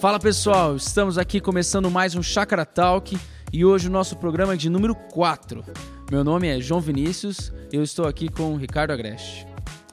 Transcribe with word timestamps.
Fala 0.00 0.20
pessoal, 0.20 0.76
estamos 0.76 1.16
aqui 1.16 1.40
começando 1.40 1.90
mais 1.90 2.14
um 2.14 2.22
Chakra 2.22 2.66
Talk 2.66 3.18
e 3.50 3.64
hoje 3.64 3.88
o 3.88 3.90
nosso 3.90 4.14
programa 4.16 4.52
é 4.52 4.56
de 4.56 4.68
número 4.68 4.94
4. 4.94 5.64
Meu 6.10 6.22
nome 6.22 6.48
é 6.48 6.60
João 6.60 6.82
Vinícius 6.82 7.50
e 7.72 7.76
eu 7.76 7.82
estou 7.82 8.06
aqui 8.06 8.28
com 8.28 8.52
o 8.52 8.56
Ricardo 8.56 8.90
Agreste. 8.90 9.46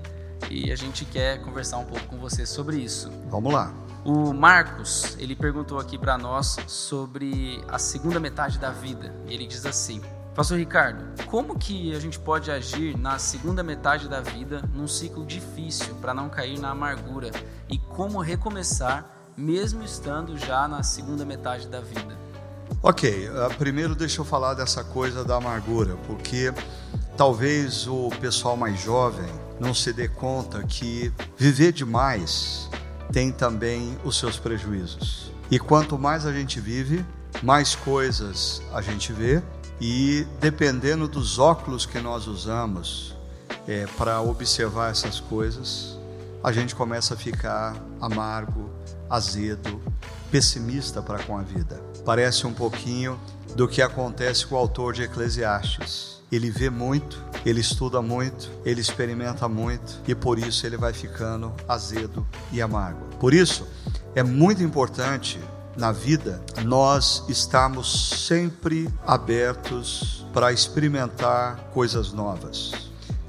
e 0.50 0.70
a 0.70 0.76
gente 0.76 1.06
quer 1.06 1.40
conversar 1.40 1.78
um 1.78 1.86
pouco 1.86 2.04
com 2.06 2.18
você 2.18 2.44
sobre 2.44 2.76
isso. 2.76 3.10
Vamos 3.30 3.52
lá. 3.52 3.72
O 4.04 4.34
Marcos, 4.34 5.16
ele 5.18 5.34
perguntou 5.34 5.78
aqui 5.78 5.96
para 5.96 6.18
nós 6.18 6.58
sobre 6.66 7.64
a 7.68 7.78
segunda 7.78 8.20
metade 8.20 8.58
da 8.58 8.70
vida. 8.70 9.14
Ele 9.26 9.46
diz 9.46 9.64
assim: 9.64 10.02
Pastor 10.34 10.58
Ricardo, 10.58 11.24
como 11.24 11.58
que 11.58 11.94
a 11.96 11.98
gente 11.98 12.18
pode 12.18 12.50
agir 12.50 12.96
na 12.96 13.18
segunda 13.18 13.62
metade 13.62 14.08
da 14.08 14.20
vida 14.20 14.62
num 14.74 14.86
ciclo 14.86 15.24
difícil 15.24 15.94
para 16.02 16.12
não 16.12 16.28
cair 16.28 16.58
na 16.58 16.70
amargura 16.70 17.30
e 17.68 17.78
como 17.78 18.20
recomeçar 18.20 19.06
mesmo 19.34 19.82
estando 19.82 20.36
já 20.36 20.68
na 20.68 20.82
segunda 20.82 21.24
metade 21.24 21.66
da 21.66 21.80
vida? 21.80 22.27
Ok, 22.82 23.28
uh, 23.28 23.54
primeiro 23.56 23.94
deixa 23.94 24.20
eu 24.20 24.24
falar 24.24 24.54
dessa 24.54 24.84
coisa 24.84 25.24
da 25.24 25.36
amargura, 25.36 25.96
porque 26.06 26.52
talvez 27.16 27.86
o 27.86 28.08
pessoal 28.20 28.56
mais 28.56 28.80
jovem 28.80 29.28
não 29.58 29.74
se 29.74 29.92
dê 29.92 30.08
conta 30.08 30.62
que 30.62 31.12
viver 31.36 31.72
demais 31.72 32.70
tem 33.12 33.32
também 33.32 33.98
os 34.04 34.18
seus 34.18 34.38
prejuízos. 34.38 35.32
E 35.50 35.58
quanto 35.58 35.98
mais 35.98 36.26
a 36.26 36.32
gente 36.32 36.60
vive, 36.60 37.04
mais 37.42 37.74
coisas 37.74 38.62
a 38.72 38.80
gente 38.80 39.12
vê, 39.12 39.42
e 39.80 40.26
dependendo 40.40 41.08
dos 41.08 41.38
óculos 41.38 41.86
que 41.86 41.98
nós 42.00 42.26
usamos 42.26 43.16
é, 43.66 43.86
para 43.96 44.20
observar 44.20 44.90
essas 44.90 45.20
coisas, 45.20 45.98
a 46.42 46.52
gente 46.52 46.74
começa 46.74 47.14
a 47.14 47.16
ficar 47.16 47.76
amargo, 48.00 48.70
azedo, 49.08 49.80
pessimista 50.30 51.02
para 51.02 51.22
com 51.22 51.36
a 51.36 51.42
vida. 51.42 51.80
Parece 52.04 52.46
um 52.46 52.52
pouquinho 52.52 53.18
do 53.54 53.66
que 53.66 53.82
acontece 53.82 54.46
com 54.46 54.54
o 54.54 54.58
autor 54.58 54.92
de 54.92 55.02
Eclesiastes. 55.02 56.18
Ele 56.30 56.50
vê 56.50 56.68
muito, 56.68 57.24
ele 57.44 57.60
estuda 57.60 58.02
muito, 58.02 58.50
ele 58.64 58.80
experimenta 58.80 59.48
muito 59.48 60.00
e 60.06 60.14
por 60.14 60.38
isso 60.38 60.66
ele 60.66 60.76
vai 60.76 60.92
ficando 60.92 61.52
azedo 61.66 62.26
e 62.52 62.60
amargo. 62.60 63.06
Por 63.18 63.32
isso, 63.32 63.66
é 64.14 64.22
muito 64.22 64.62
importante 64.62 65.40
na 65.76 65.92
vida 65.92 66.42
nós 66.64 67.24
estarmos 67.28 68.26
sempre 68.26 68.88
abertos 69.06 70.26
para 70.34 70.52
experimentar 70.52 71.70
coisas 71.72 72.12
novas. 72.12 72.72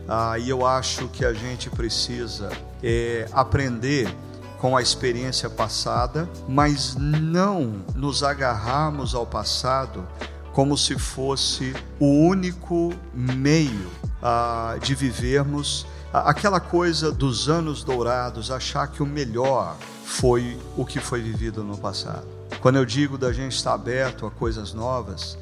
Ah, 0.08 0.40
e 0.40 0.50
eu 0.50 0.66
acho 0.66 1.08
que 1.10 1.24
a 1.24 1.32
gente 1.32 1.70
precisa 1.70 2.50
é, 2.84 3.28
aprender 3.32 4.14
com 4.60 4.76
a 4.78 4.82
experiência 4.82 5.50
passada, 5.50 6.30
mas 6.48 6.96
não 6.96 7.84
nos 7.96 8.24
agarrarmos 8.24 9.16
ao 9.16 9.26
passado 9.26 10.08
como 10.54 10.78
se 10.78 10.98
fosse 11.00 11.74
o 12.00 12.06
único 12.06 12.94
meio 13.14 13.90
ah, 14.22 14.76
de 14.82 14.94
vivermos 14.94 15.86
aquela 16.12 16.60
coisa 16.60 17.12
dos 17.12 17.50
anos 17.50 17.84
dourados, 17.84 18.52
achar 18.52 18.88
que 18.88 19.04
o 19.04 19.06
melhor 19.06 19.76
foi 20.04 20.58
o 20.76 20.86
que 20.86 21.00
foi 21.00 21.22
vivido 21.22 21.64
no 21.64 21.78
passado. 21.78 22.28
Quando 22.62 22.78
eu 22.78 22.86
digo 22.86 23.18
da 23.18 23.32
gente 23.32 23.56
estar 23.56 23.74
aberto 23.74 24.26
a 24.26 24.32
coisas 24.32 24.74
novas, 24.74 25.38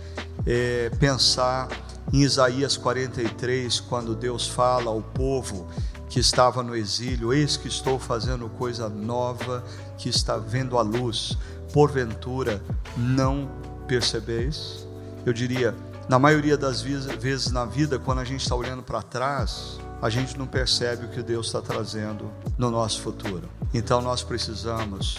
é 0.45 0.91
pensar 0.99 1.69
em 2.11 2.21
Isaías 2.21 2.77
43, 2.77 3.79
quando 3.81 4.13
Deus 4.15 4.47
fala 4.47 4.91
ao 4.91 5.01
povo 5.01 5.67
que 6.09 6.19
estava 6.19 6.63
no 6.63 6.75
exílio: 6.75 7.33
Eis 7.33 7.57
que 7.57 7.67
estou 7.67 7.99
fazendo 7.99 8.49
coisa 8.49 8.89
nova 8.89 9.63
que 9.97 10.09
está 10.09 10.37
vendo 10.37 10.77
a 10.77 10.81
luz. 10.81 11.37
Porventura 11.73 12.61
não 12.95 13.49
percebeis? 13.87 14.87
Eu 15.25 15.33
diria, 15.33 15.75
na 16.07 16.17
maioria 16.17 16.57
das 16.57 16.81
vezes 16.81 17.51
na 17.51 17.65
vida, 17.65 17.99
quando 17.99 18.19
a 18.19 18.23
gente 18.23 18.41
está 18.41 18.55
olhando 18.55 18.81
para 18.81 19.01
trás, 19.01 19.77
a 20.01 20.09
gente 20.09 20.37
não 20.37 20.47
percebe 20.47 21.05
o 21.05 21.09
que 21.09 21.21
Deus 21.21 21.47
está 21.47 21.61
trazendo 21.61 22.31
no 22.57 22.71
nosso 22.71 23.01
futuro. 23.01 23.49
Então 23.73 24.01
nós 24.01 24.23
precisamos 24.23 25.17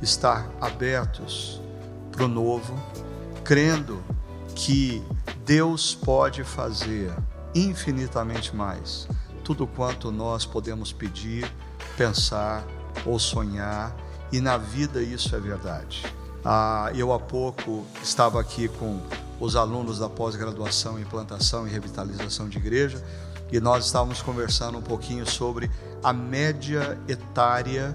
estar 0.00 0.48
abertos 0.60 1.60
para 2.10 2.24
o 2.24 2.28
novo, 2.28 2.74
crendo 3.44 4.02
que 4.54 5.02
Deus 5.44 5.94
pode 5.94 6.42
fazer 6.44 7.12
infinitamente 7.54 8.54
mais 8.54 9.06
tudo 9.50 9.66
quanto 9.66 10.12
nós 10.12 10.46
podemos 10.46 10.92
pedir, 10.92 11.52
pensar 11.96 12.64
ou 13.04 13.18
sonhar, 13.18 13.92
e 14.30 14.40
na 14.40 14.56
vida 14.56 15.02
isso 15.02 15.34
é 15.34 15.40
verdade. 15.40 16.06
Ah, 16.44 16.92
eu 16.94 17.12
há 17.12 17.18
pouco 17.18 17.84
estava 18.00 18.40
aqui 18.40 18.68
com 18.68 19.02
os 19.40 19.56
alunos 19.56 19.98
da 19.98 20.08
pós-graduação 20.08 21.00
em 21.00 21.04
plantação 21.04 21.66
e 21.66 21.70
revitalização 21.70 22.48
de 22.48 22.58
igreja 22.58 23.04
e 23.50 23.58
nós 23.58 23.86
estávamos 23.86 24.22
conversando 24.22 24.78
um 24.78 24.82
pouquinho 24.82 25.26
sobre 25.26 25.68
a 26.00 26.12
média 26.12 26.96
etária 27.08 27.92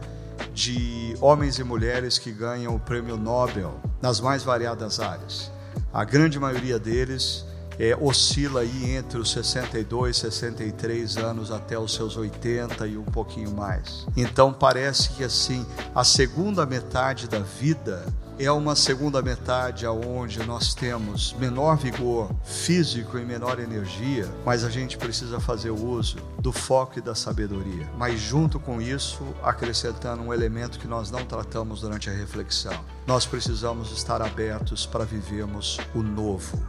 de 0.54 1.16
homens 1.22 1.58
e 1.58 1.64
mulheres 1.64 2.18
que 2.18 2.34
ganham 2.34 2.76
o 2.76 2.80
prêmio 2.82 3.16
Nobel 3.16 3.80
nas 4.02 4.20
mais 4.20 4.44
variadas 4.44 5.00
áreas. 5.00 5.50
A 5.94 6.04
grande 6.04 6.38
maioria 6.38 6.78
deles 6.78 7.46
é, 7.80 7.96
oscila 8.00 8.62
aí 8.62 8.96
entre 8.96 9.18
os 9.20 9.32
62, 9.32 10.18
63 10.18 11.18
anos 11.18 11.52
até 11.52 11.78
os 11.78 11.94
seus 11.94 12.18
80 12.18 12.88
e 12.88 12.98
um 12.98 13.04
pouquinho 13.04 13.52
mais. 13.52 14.06
Então 14.16 14.54
parece 14.54 15.10
que 15.10 15.24
assim, 15.24 15.66
a 15.94 16.04
segunda 16.04 16.66
metade 16.66 17.28
da 17.28 17.40
vida 17.40 18.06
é 18.38 18.52
uma 18.52 18.76
segunda 18.76 19.22
metade 19.22 19.88
onde 19.88 20.44
nós 20.46 20.74
temos 20.74 21.34
menor 21.40 21.78
vigor 21.78 22.30
físico 22.44 23.18
e 23.18 23.24
menor 23.24 23.60
energia, 23.60 24.28
mas 24.46 24.64
a 24.64 24.70
gente 24.70 24.98
precisa 24.98 25.40
fazer 25.40 25.70
uso 25.70 26.18
do 26.40 26.52
foco 26.52 27.00
e 27.00 27.02
da 27.02 27.16
sabedoria. 27.16 27.90
Mas 27.98 28.20
junto 28.20 28.60
com 28.60 28.82
isso, 28.82 29.24
acrescentando 29.42 30.22
um 30.22 30.34
elemento 30.34 30.80
que 30.80 30.88
nós 30.88 31.10
não 31.10 31.26
tratamos 31.26 31.82
durante 31.82 32.10
a 32.10 32.14
reflexão. 32.14 32.78
Nós 33.08 33.26
precisamos 33.26 33.92
estar 33.92 34.22
abertos 34.22 34.86
para 34.86 35.06
vivermos 35.06 35.80
o 35.94 36.04
novo. 36.04 36.62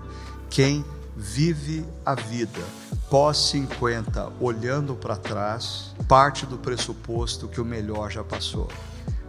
Quem 0.48 0.84
vive 1.16 1.84
a 2.04 2.14
vida 2.14 2.60
pós 3.08 3.38
50 3.50 4.32
olhando 4.40 4.94
para 4.94 5.16
trás, 5.16 5.94
parte 6.06 6.44
do 6.44 6.58
pressuposto 6.58 7.48
que 7.48 7.60
o 7.60 7.64
melhor 7.64 8.10
já 8.10 8.22
passou. 8.22 8.68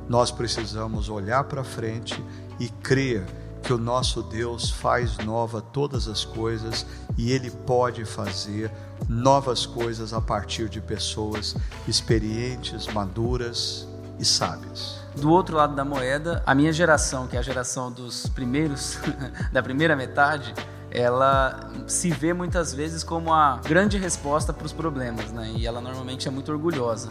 Nós 0.10 0.32
precisamos 0.32 1.10
olhar 1.10 1.44
para 1.46 1.64
frente 1.64 2.22
e 2.60 2.70
crer 2.70 3.26
que 3.62 3.74
o 3.74 3.78
nosso 3.78 4.24
Deus 4.24 4.70
faz 4.70 5.18
nova 5.18 5.62
todas 5.62 6.08
as 6.08 6.24
coisas 6.24 6.86
e 7.18 7.32
Ele 7.32 7.52
pode 7.52 8.06
fazer 8.06 8.72
novas 9.08 9.66
coisas 9.66 10.14
a 10.14 10.22
partir 10.22 10.70
de 10.70 10.82
pessoas 10.82 11.56
experientes, 11.88 12.88
maduras 12.88 13.88
e 14.20 14.26
sábias. 14.26 14.98
Do 15.16 15.30
outro 15.30 15.58
lado 15.58 15.76
da 15.76 15.84
moeda, 15.84 16.44
a 16.46 16.56
minha 16.56 16.72
geração, 16.72 17.28
que 17.28 17.36
é 17.36 17.40
a 17.40 17.44
geração 17.44 17.92
dos 17.92 18.28
primeiros, 18.28 18.98
da 19.52 19.62
primeira 19.62 19.96
metade, 19.96 20.54
ela 20.92 21.70
se 21.86 22.10
vê 22.10 22.34
muitas 22.34 22.74
vezes 22.74 23.04
como 23.04 23.34
a 23.34 23.60
grande 23.64 23.98
resposta 23.98 24.54
para 24.54 24.66
os 24.66 24.74
problemas, 24.74 25.32
né? 25.32 25.52
E 25.56 25.68
ela 25.68 25.82
normalmente 25.82 26.28
é 26.28 26.32
muito 26.32 26.52
orgulhosa. 26.52 27.10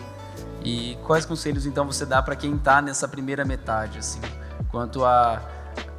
E 0.64 0.99
quais 1.05 1.25
conselhos 1.25 1.67
então 1.67 1.87
você 1.87 2.05
dá 2.05 2.20
para 2.23 2.34
quem 2.34 2.56
está 2.56 2.82
nessa 2.82 3.06
primeira 3.06 3.44
metade, 3.44 3.99
assim, 3.99 4.20
quanto 4.70 5.05
a 5.05 5.40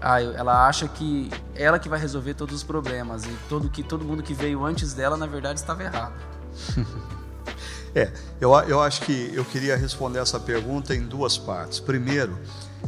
ah, 0.01 0.21
ela 0.21 0.67
acha 0.67 0.87
que 0.87 1.29
ela 1.55 1.79
que 1.79 1.89
vai 1.89 1.99
resolver 1.99 2.33
todos 2.33 2.55
os 2.55 2.63
problemas 2.63 3.25
e 3.25 3.31
todo 3.49 3.69
que 3.69 3.83
todo 3.83 4.03
mundo 4.03 4.21
que 4.21 4.33
veio 4.33 4.65
antes 4.65 4.93
dela 4.93 5.17
na 5.17 5.25
verdade 5.25 5.59
estava 5.59 5.83
errado. 5.83 6.13
é, 7.97 8.11
eu, 8.39 8.53
eu 8.67 8.79
acho 8.79 9.01
que 9.01 9.31
eu 9.33 9.43
queria 9.43 9.75
responder 9.75 10.19
essa 10.19 10.39
pergunta 10.39 10.93
em 10.93 11.01
duas 11.01 11.35
partes. 11.35 11.79
Primeiro, 11.79 12.37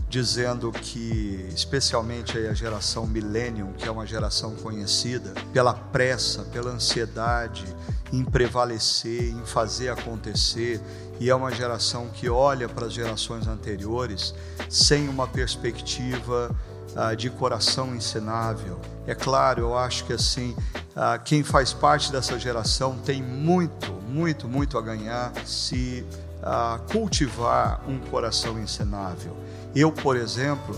dizendo 0.08 0.72
que, 0.72 1.50
especialmente 1.52 2.38
a 2.38 2.54
geração 2.54 3.08
Millennium, 3.08 3.74
que 3.74 3.88
é 3.88 3.92
uma 3.92 4.06
geração 4.06 4.54
conhecida 4.56 5.34
pela 5.52 5.74
pressa, 5.74 6.44
pela 6.44 6.70
ansiedade 6.70 7.66
em 8.14 8.24
prevalecer, 8.24 9.32
em 9.32 9.44
fazer 9.46 9.90
acontecer, 9.90 10.80
e 11.20 11.28
é 11.28 11.34
uma 11.34 11.52
geração 11.52 12.08
que 12.10 12.30
olha 12.30 12.70
para 12.70 12.86
as 12.86 12.94
gerações 12.94 13.48
anteriores 13.48 14.34
sem 14.70 15.10
uma 15.10 15.28
perspectiva 15.28 16.56
ah, 16.96 17.14
de 17.14 17.30
coração 17.30 17.96
ensinável. 17.96 18.80
É 19.08 19.16
claro, 19.16 19.62
eu 19.62 19.78
acho 19.78 20.06
que 20.06 20.14
assim, 20.14 20.56
ah, 20.96 21.18
quem 21.18 21.44
faz 21.44 21.74
parte 21.74 22.12
dessa 22.12 22.38
geração 22.40 22.98
tem 22.98 23.22
muito, 23.22 23.92
muito, 24.08 24.48
muito 24.48 24.78
a 24.78 24.82
ganhar 24.82 25.32
se 25.46 26.06
ah, 26.44 26.80
cultivar 26.92 27.82
um 27.88 28.00
coração 28.00 28.60
ensinável. 28.60 29.36
Eu, 29.76 29.92
por 29.92 30.16
exemplo, 30.16 30.76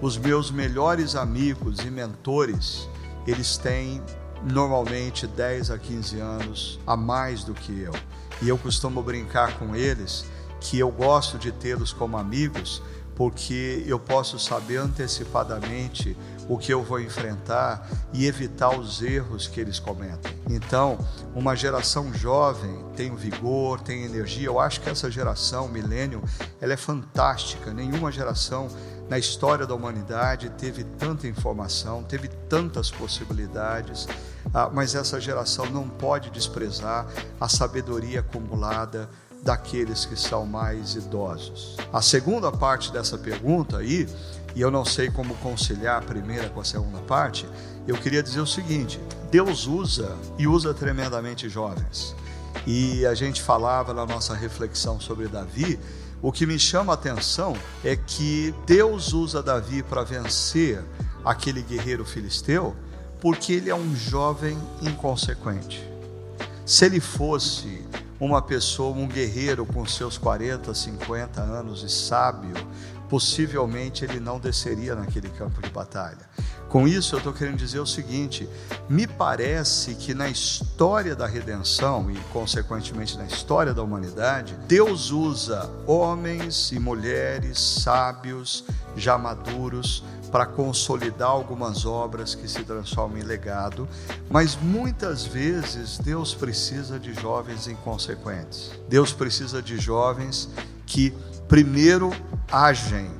os 0.00 0.16
meus 0.16 0.50
melhores 0.50 1.14
amigos 1.14 1.78
e 1.80 1.90
mentores, 1.90 2.88
eles 3.26 3.56
têm 3.56 4.02
normalmente 4.42 5.26
10 5.26 5.70
a 5.70 5.78
15 5.78 6.20
anos 6.20 6.80
a 6.86 6.96
mais 6.96 7.44
do 7.44 7.54
que 7.54 7.80
eu. 7.80 7.92
E 8.40 8.48
eu 8.48 8.58
costumo 8.58 9.02
brincar 9.02 9.56
com 9.58 9.76
eles 9.76 10.24
que 10.60 10.78
eu 10.78 10.90
gosto 10.90 11.38
de 11.38 11.52
tê-los 11.52 11.92
como 11.92 12.16
amigos 12.16 12.82
porque 13.14 13.84
eu 13.86 13.98
posso 13.98 14.38
saber 14.38 14.78
antecipadamente 14.78 16.16
o 16.48 16.58
que 16.58 16.72
eu 16.72 16.82
vou 16.82 17.00
enfrentar 17.00 17.88
e 18.12 18.26
evitar 18.26 18.76
os 18.76 19.00
erros 19.00 19.46
que 19.46 19.60
eles 19.60 19.78
cometem. 19.78 20.36
Então, 20.50 20.98
uma 21.34 21.54
geração 21.54 22.12
jovem 22.12 22.84
tem 22.96 23.14
vigor, 23.14 23.80
tem 23.80 24.04
energia. 24.04 24.46
Eu 24.46 24.58
acho 24.58 24.80
que 24.80 24.90
essa 24.90 25.10
geração, 25.10 25.68
milênio, 25.68 26.22
ela 26.60 26.72
é 26.72 26.76
fantástica. 26.76 27.72
Nenhuma 27.72 28.10
geração 28.10 28.68
na 29.08 29.18
história 29.18 29.66
da 29.66 29.74
humanidade 29.74 30.50
teve 30.50 30.84
tanta 30.84 31.26
informação, 31.26 32.02
teve 32.02 32.28
tantas 32.28 32.90
possibilidades, 32.90 34.08
ah, 34.54 34.70
mas 34.72 34.94
essa 34.94 35.20
geração 35.20 35.66
não 35.66 35.88
pode 35.88 36.30
desprezar 36.30 37.06
a 37.40 37.48
sabedoria 37.48 38.20
acumulada 38.20 39.08
daqueles 39.42 40.04
que 40.04 40.16
são 40.16 40.46
mais 40.46 40.94
idosos. 40.94 41.76
A 41.92 42.00
segunda 42.00 42.52
parte 42.52 42.92
dessa 42.92 43.18
pergunta 43.18 43.78
aí, 43.78 44.08
e 44.54 44.60
eu 44.60 44.70
não 44.70 44.84
sei 44.84 45.10
como 45.10 45.34
conciliar 45.36 45.98
a 45.98 46.04
primeira 46.04 46.48
com 46.48 46.60
a 46.60 46.64
segunda 46.64 46.98
parte, 47.00 47.46
eu 47.86 47.96
queria 47.96 48.22
dizer 48.22 48.40
o 48.40 48.46
seguinte: 48.46 49.00
Deus 49.30 49.66
usa 49.66 50.16
e 50.38 50.46
usa 50.46 50.72
tremendamente 50.72 51.48
jovens. 51.48 52.14
E 52.66 53.04
a 53.06 53.14
gente 53.14 53.42
falava 53.42 53.92
na 53.92 54.06
nossa 54.06 54.34
reflexão 54.34 55.00
sobre 55.00 55.26
Davi, 55.26 55.80
o 56.20 56.30
que 56.30 56.46
me 56.46 56.58
chama 56.58 56.92
a 56.92 56.94
atenção 56.94 57.56
é 57.82 57.96
que 57.96 58.54
Deus 58.64 59.12
usa 59.12 59.42
Davi 59.42 59.82
para 59.82 60.04
vencer 60.04 60.80
aquele 61.24 61.62
guerreiro 61.62 62.04
filisteu, 62.04 62.76
porque 63.20 63.54
ele 63.54 63.70
é 63.70 63.74
um 63.74 63.96
jovem 63.96 64.56
inconsequente. 64.80 65.82
Se 66.64 66.84
ele 66.84 67.00
fosse 67.00 67.84
uma 68.24 68.40
pessoa, 68.40 68.96
um 68.96 69.08
guerreiro 69.08 69.66
com 69.66 69.84
seus 69.84 70.16
40, 70.16 70.72
50 70.72 71.40
anos 71.40 71.82
e 71.82 71.88
sábio, 71.88 72.54
possivelmente 73.08 74.04
ele 74.04 74.20
não 74.20 74.38
desceria 74.38 74.94
naquele 74.94 75.28
campo 75.30 75.60
de 75.60 75.68
batalha. 75.70 76.30
Com 76.68 76.86
isso, 76.86 77.16
eu 77.16 77.18
estou 77.18 77.32
querendo 77.32 77.56
dizer 77.56 77.80
o 77.80 77.86
seguinte: 77.86 78.48
me 78.88 79.08
parece 79.08 79.96
que 79.96 80.14
na 80.14 80.28
história 80.28 81.16
da 81.16 81.26
redenção 81.26 82.08
e, 82.12 82.16
consequentemente, 82.32 83.18
na 83.18 83.24
história 83.24 83.74
da 83.74 83.82
humanidade, 83.82 84.56
Deus 84.68 85.10
usa 85.10 85.68
homens 85.84 86.70
e 86.70 86.78
mulheres 86.78 87.58
sábios, 87.58 88.64
já 88.96 89.18
maduros, 89.18 90.04
para 90.32 90.46
consolidar 90.46 91.28
algumas 91.28 91.84
obras 91.84 92.34
que 92.34 92.48
se 92.48 92.64
transformam 92.64 93.18
em 93.18 93.22
legado, 93.22 93.86
mas 94.30 94.56
muitas 94.56 95.26
vezes 95.26 95.98
Deus 95.98 96.34
precisa 96.34 96.98
de 96.98 97.12
jovens 97.12 97.68
inconsequentes. 97.68 98.72
Deus 98.88 99.12
precisa 99.12 99.60
de 99.60 99.78
jovens 99.78 100.48
que 100.86 101.12
primeiro 101.46 102.10
agem 102.50 103.10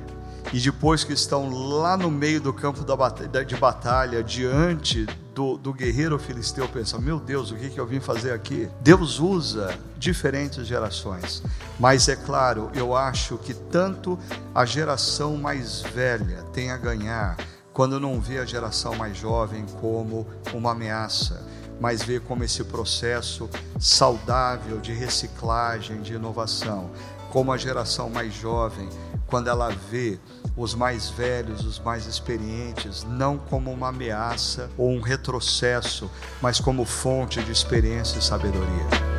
e 0.51 0.59
depois 0.59 1.03
que 1.03 1.13
estão 1.13 1.49
lá 1.49 1.95
no 1.95 2.09
meio 2.09 2.41
do 2.41 2.51
campo 2.51 2.83
de 2.83 3.55
batalha, 3.55 4.23
diante 4.23 5.07
do, 5.33 5.57
do 5.57 5.73
guerreiro 5.73 6.17
filisteu, 6.19 6.67
pensam: 6.67 7.01
meu 7.01 7.19
Deus, 7.19 7.51
o 7.51 7.55
que, 7.55 7.69
que 7.69 7.79
eu 7.79 7.85
vim 7.85 7.99
fazer 7.99 8.31
aqui? 8.31 8.69
Deus 8.81 9.19
usa 9.19 9.77
diferentes 9.97 10.65
gerações, 10.67 11.43
mas 11.79 12.07
é 12.07 12.15
claro, 12.15 12.69
eu 12.73 12.95
acho 12.95 13.37
que 13.37 13.53
tanto 13.53 14.17
a 14.53 14.65
geração 14.65 15.37
mais 15.37 15.81
velha 15.81 16.43
tem 16.53 16.71
a 16.71 16.77
ganhar 16.77 17.37
quando 17.73 17.99
não 17.99 18.21
vê 18.21 18.37
a 18.37 18.45
geração 18.45 18.95
mais 18.95 19.17
jovem 19.17 19.65
como 19.81 20.27
uma 20.53 20.71
ameaça, 20.71 21.43
mas 21.79 22.03
vê 22.03 22.19
como 22.19 22.43
esse 22.43 22.63
processo 22.63 23.49
saudável 23.79 24.79
de 24.79 24.93
reciclagem, 24.93 26.01
de 26.01 26.13
inovação, 26.13 26.91
como 27.31 27.51
a 27.51 27.57
geração 27.57 28.11
mais 28.11 28.31
jovem, 28.31 28.87
quando 29.33 29.47
ela 29.47 29.69
vê 29.89 30.19
os 30.55 30.75
mais 30.75 31.09
velhos, 31.09 31.65
os 31.65 31.79
mais 31.79 32.05
experientes, 32.05 33.03
não 33.03 33.35
como 33.35 33.71
uma 33.71 33.87
ameaça 33.87 34.69
ou 34.77 34.91
um 34.91 35.01
retrocesso, 35.01 36.07
mas 36.39 36.59
como 36.59 36.85
fonte 36.85 37.41
de 37.41 37.51
experiência 37.51 38.19
e 38.19 38.21
sabedoria. 38.21 39.12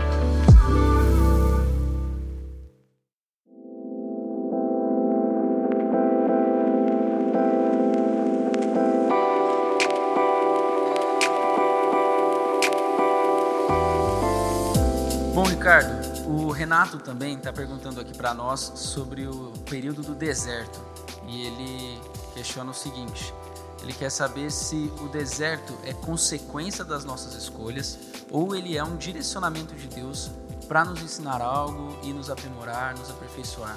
Renato 16.54 16.98
também 16.98 17.36
está 17.36 17.52
perguntando 17.52 18.00
aqui 18.00 18.16
para 18.16 18.32
nós 18.32 18.72
sobre 18.76 19.26
o 19.26 19.52
período 19.68 20.02
do 20.02 20.14
deserto 20.14 20.80
e 21.26 21.46
ele 21.46 22.00
questiona 22.32 22.70
o 22.70 22.74
seguinte: 22.74 23.34
ele 23.82 23.92
quer 23.92 24.10
saber 24.10 24.50
se 24.50 24.90
o 25.00 25.08
deserto 25.08 25.76
é 25.84 25.92
consequência 25.92 26.84
das 26.84 27.04
nossas 27.04 27.34
escolhas 27.34 27.98
ou 28.30 28.56
ele 28.56 28.76
é 28.76 28.82
um 28.82 28.96
direcionamento 28.96 29.74
de 29.74 29.88
Deus 29.88 30.30
para 30.66 30.84
nos 30.84 31.02
ensinar 31.02 31.42
algo 31.42 31.96
e 32.02 32.12
nos 32.12 32.30
aprimorar, 32.30 32.96
nos 32.96 33.10
aperfeiçoar. 33.10 33.76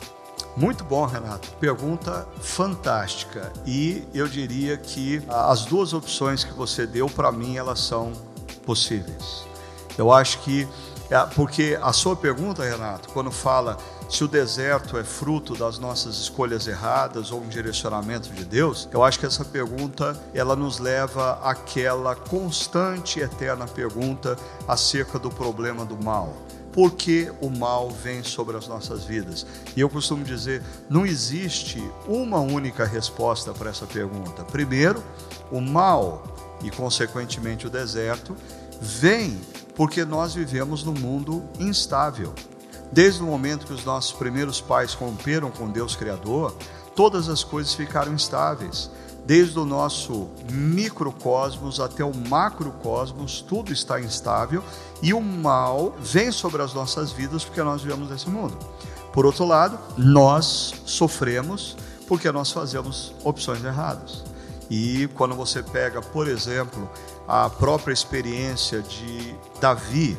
Muito 0.56 0.84
bom, 0.84 1.06
Renato. 1.06 1.52
Pergunta 1.60 2.28
fantástica. 2.42 3.52
E 3.66 4.08
eu 4.14 4.28
diria 4.28 4.78
que 4.78 5.22
as 5.28 5.66
duas 5.66 5.94
opções 5.94 6.44
que 6.44 6.54
você 6.54 6.88
deu, 6.88 7.08
para 7.08 7.32
mim, 7.32 7.58
elas 7.58 7.80
são 7.80 8.14
possíveis. 8.66 9.46
Eu 9.98 10.12
acho 10.12 10.40
que, 10.40 10.68
porque 11.34 11.78
a 11.82 11.94
sua 11.94 12.16
pergunta, 12.16 12.64
Renato, 12.64 13.10
quando 13.10 13.32
fala 13.32 13.78
se 14.10 14.24
o 14.24 14.28
deserto 14.28 14.98
é 14.98 15.04
fruto 15.04 15.54
das 15.54 15.78
nossas 15.80 16.16
escolhas 16.16 16.66
erradas 16.66 17.32
ou 17.32 17.42
um 17.42 17.48
direcionamento 17.48 18.30
de 18.30 18.46
Deus, 18.46 18.88
eu 18.92 19.04
acho 19.04 19.20
que 19.20 19.26
essa 19.26 19.44
pergunta 19.44 20.18
ela 20.34 20.56
nos 20.56 20.80
leva 20.80 21.40
àquela 21.44 22.16
constante 22.16 23.20
e 23.20 23.24
eterna 23.24 23.68
pergunta 23.68 24.38
acerca 24.68 25.20
do 25.20 25.30
problema 25.30 25.84
do 25.84 26.02
mal. 26.02 26.34
Por 26.72 26.92
que 26.92 27.32
o 27.42 27.50
mal 27.50 27.90
vem 27.90 28.24
sobre 28.24 28.56
as 28.56 28.68
nossas 28.68 29.04
vidas? 29.04 29.46
E 29.76 29.82
eu 29.82 29.90
costumo 29.90 30.24
dizer, 30.24 30.64
não 30.90 31.06
existe 31.06 31.84
uma 32.08 32.40
única 32.40 32.86
resposta 32.86 33.52
para 33.52 33.72
essa 33.72 33.86
pergunta. 33.86 34.44
Primeiro, 34.46 35.04
o 35.52 35.60
mal 35.60 36.24
e 36.64 36.70
consequentemente 36.70 37.68
o 37.68 37.70
deserto 37.70 38.38
vem 38.80 39.42
porque 39.78 40.04
nós 40.04 40.34
vivemos 40.34 40.84
num 40.84 40.96
mundo 40.96 41.44
instável. 41.60 42.34
Desde 42.92 43.22
o 43.22 43.28
momento 43.28 43.68
que 43.68 43.74
os 43.74 43.86
nossos 43.86 44.12
primeiros 44.12 44.60
pais 44.60 44.94
romperam 44.94 45.52
com 45.52 45.70
Deus 45.70 45.96
Criador, 45.96 46.56
todas 46.96 47.30
as 47.30 47.44
coisas 47.44 47.76
ficaram 47.76 48.12
instáveis. 48.12 48.90
Desde 49.24 49.60
o 49.60 49.66
nosso 49.66 50.30
microcosmos 50.50 51.80
até 51.80 52.04
o 52.04 52.16
macrocosmos, 52.16 53.42
tudo 53.42 53.72
está 53.72 54.02
instável 54.02 54.64
e 55.04 55.14
o 55.14 55.22
mal 55.22 55.96
vem 56.00 56.32
sobre 56.32 56.62
as 56.64 56.74
nossas 56.74 57.12
vidas 57.12 57.44
porque 57.44 57.62
nós 57.62 57.84
vivemos 57.84 58.10
nesse 58.10 58.30
mundo. 58.30 58.58
Por 59.14 59.26
outro 59.28 59.46
lado, 59.46 59.78
nós 59.96 60.74
sofremos 60.86 61.78
porque 62.08 62.32
nós 62.32 62.52
fazemos 62.52 63.14
opções 63.24 63.64
erradas. 63.64 64.24
E 64.70 65.08
quando 65.16 65.34
você 65.36 65.64
pega, 65.64 66.02
por 66.02 66.28
exemplo, 66.28 66.90
a 67.28 67.50
própria 67.50 67.94
experiência 67.94 68.82
de 68.82 69.36
Davi, 69.62 70.18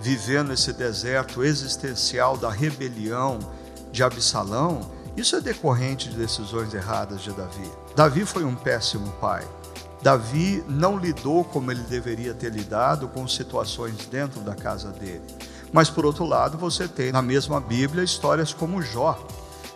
vivendo 0.00 0.52
esse 0.52 0.72
deserto 0.72 1.44
existencial 1.44 2.36
da 2.36 2.50
rebelião 2.50 3.38
de 3.92 4.02
Absalão, 4.02 4.80
Isso 5.16 5.36
é 5.36 5.40
decorrente 5.40 6.08
de 6.08 6.16
decisões 6.16 6.74
erradas 6.74 7.20
de 7.20 7.30
Davi. 7.32 7.70
Davi 7.94 8.24
foi 8.24 8.44
um 8.44 8.56
péssimo 8.56 9.12
pai. 9.20 9.46
Davi 10.02 10.62
não 10.68 10.98
lidou 10.98 11.44
como 11.44 11.70
ele 11.70 11.82
deveria 11.82 12.34
ter 12.34 12.52
lidado 12.52 13.06
com 13.08 13.26
situações 13.28 13.94
dentro 14.10 14.40
da 14.40 14.54
casa 14.54 14.90
dele. 14.90 15.22
Mas 15.72 15.88
por 15.88 16.04
outro 16.04 16.24
lado, 16.26 16.58
você 16.58 16.88
tem 16.88 17.12
na 17.12 17.22
mesma 17.22 17.60
Bíblia 17.60 18.02
histórias 18.02 18.52
como 18.52 18.82
Jó, 18.82 19.18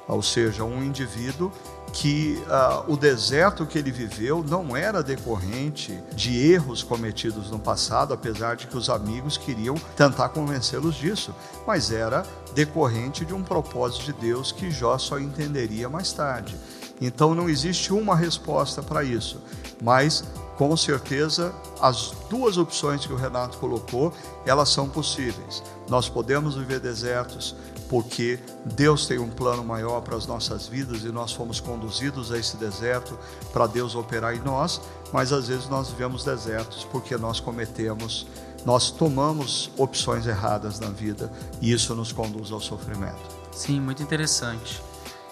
ou 0.08 0.22
seja, 0.22 0.64
um 0.64 0.82
indivíduo 0.82 1.52
que 1.92 2.42
uh, 2.46 2.92
o 2.92 2.96
deserto 2.96 3.66
que 3.66 3.78
ele 3.78 3.90
viveu 3.90 4.44
não 4.46 4.76
era 4.76 5.02
decorrente 5.02 5.98
de 6.14 6.52
erros 6.52 6.82
cometidos 6.82 7.50
no 7.50 7.58
passado, 7.58 8.12
apesar 8.14 8.56
de 8.56 8.66
que 8.66 8.76
os 8.76 8.88
amigos 8.88 9.36
queriam 9.36 9.74
tentar 9.96 10.28
convencê-los 10.30 10.94
disso, 10.94 11.34
mas 11.66 11.90
era 11.90 12.24
decorrente 12.54 13.24
de 13.24 13.34
um 13.34 13.42
propósito 13.42 14.06
de 14.06 14.12
Deus 14.12 14.52
que 14.52 14.70
Jó 14.70 14.98
só 14.98 15.18
entenderia 15.18 15.88
mais 15.88 16.12
tarde. 16.12 16.56
Então 17.00 17.34
não 17.34 17.48
existe 17.48 17.92
uma 17.92 18.16
resposta 18.16 18.82
para 18.82 19.04
isso, 19.04 19.40
mas 19.80 20.24
com 20.56 20.76
certeza 20.76 21.54
as 21.80 22.12
duas 22.28 22.58
opções 22.58 23.06
que 23.06 23.12
o 23.12 23.16
Renato 23.16 23.58
colocou, 23.58 24.12
elas 24.44 24.68
são 24.70 24.88
possíveis. 24.88 25.62
Nós 25.88 26.08
podemos 26.08 26.56
viver 26.56 26.80
desertos 26.80 27.54
porque 27.88 28.38
Deus 28.64 29.06
tem 29.06 29.18
um 29.18 29.30
plano 29.30 29.64
maior 29.64 30.00
para 30.02 30.16
as 30.16 30.26
nossas 30.26 30.66
vidas 30.66 31.02
e 31.02 31.08
nós 31.08 31.32
fomos 31.32 31.60
conduzidos 31.60 32.30
a 32.30 32.38
esse 32.38 32.56
deserto 32.56 33.18
para 33.52 33.66
Deus 33.66 33.94
operar 33.94 34.34
em 34.34 34.40
nós, 34.40 34.80
mas 35.12 35.32
às 35.32 35.48
vezes 35.48 35.68
nós 35.68 35.88
vivemos 35.88 36.24
desertos 36.24 36.84
porque 36.84 37.16
nós 37.16 37.40
cometemos, 37.40 38.26
nós 38.64 38.90
tomamos 38.90 39.70
opções 39.76 40.26
erradas 40.26 40.78
na 40.78 40.88
vida 40.88 41.32
e 41.60 41.72
isso 41.72 41.94
nos 41.94 42.12
conduz 42.12 42.52
ao 42.52 42.60
sofrimento. 42.60 43.38
Sim, 43.52 43.80
muito 43.80 44.02
interessante. 44.02 44.82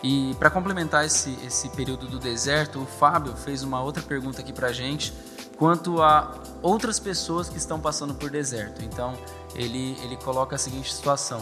E 0.02 0.34
para 0.38 0.50
complementar 0.50 1.04
esse, 1.04 1.36
esse 1.44 1.68
período 1.70 2.06
do 2.06 2.18
deserto, 2.18 2.80
o 2.80 2.86
Fábio 2.86 3.34
fez 3.34 3.62
uma 3.62 3.82
outra 3.82 4.02
pergunta 4.02 4.40
aqui 4.40 4.52
para 4.52 4.68
a 4.68 4.72
gente 4.72 5.12
quanto 5.56 6.02
a 6.02 6.34
outras 6.62 7.00
pessoas 7.00 7.48
que 7.48 7.56
estão 7.56 7.80
passando 7.80 8.14
por 8.14 8.30
deserto. 8.30 8.84
Então, 8.84 9.14
ele, 9.54 9.96
ele 10.02 10.16
coloca 10.16 10.56
a 10.56 10.58
seguinte 10.58 10.92
situação: 10.92 11.40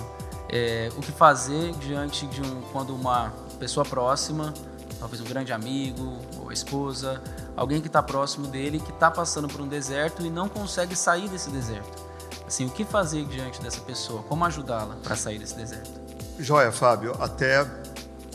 é, 0.54 0.88
o 0.96 1.00
que 1.00 1.11
fazer 1.11 1.73
diante 1.73 2.26
de 2.28 2.40
um 2.40 2.62
quando 2.73 2.94
uma 2.94 3.32
pessoa 3.58 3.84
próxima, 3.84 4.54
talvez 5.00 5.20
um 5.20 5.25
grande 5.25 5.52
amigo 5.52 6.16
ou 6.40 6.52
esposa, 6.52 7.20
alguém 7.56 7.80
que 7.80 7.88
está 7.88 8.00
próximo 8.00 8.46
dele, 8.46 8.78
que 8.78 8.92
está 8.92 9.11
passando 9.11 9.49
por 9.49 9.61
um 9.61 9.66
deserto 9.66 10.25
e 10.25 10.30
não 10.30 10.49
consegue 10.49 10.94
sair 10.94 11.28
desse 11.28 11.50
deserto. 11.50 12.04
Assim, 12.46 12.66
o 12.66 12.70
que 12.70 12.84
fazer 12.84 13.25
diante 13.25 13.61
dessa 13.61 13.80
pessoa? 13.80 14.23
Como 14.23 14.44
ajudá-la 14.44 14.94
para 15.02 15.16
sair 15.16 15.40
desse 15.40 15.56
deserto? 15.56 15.90
Joia, 16.38 16.70
Fábio. 16.70 17.16
Até 17.18 17.66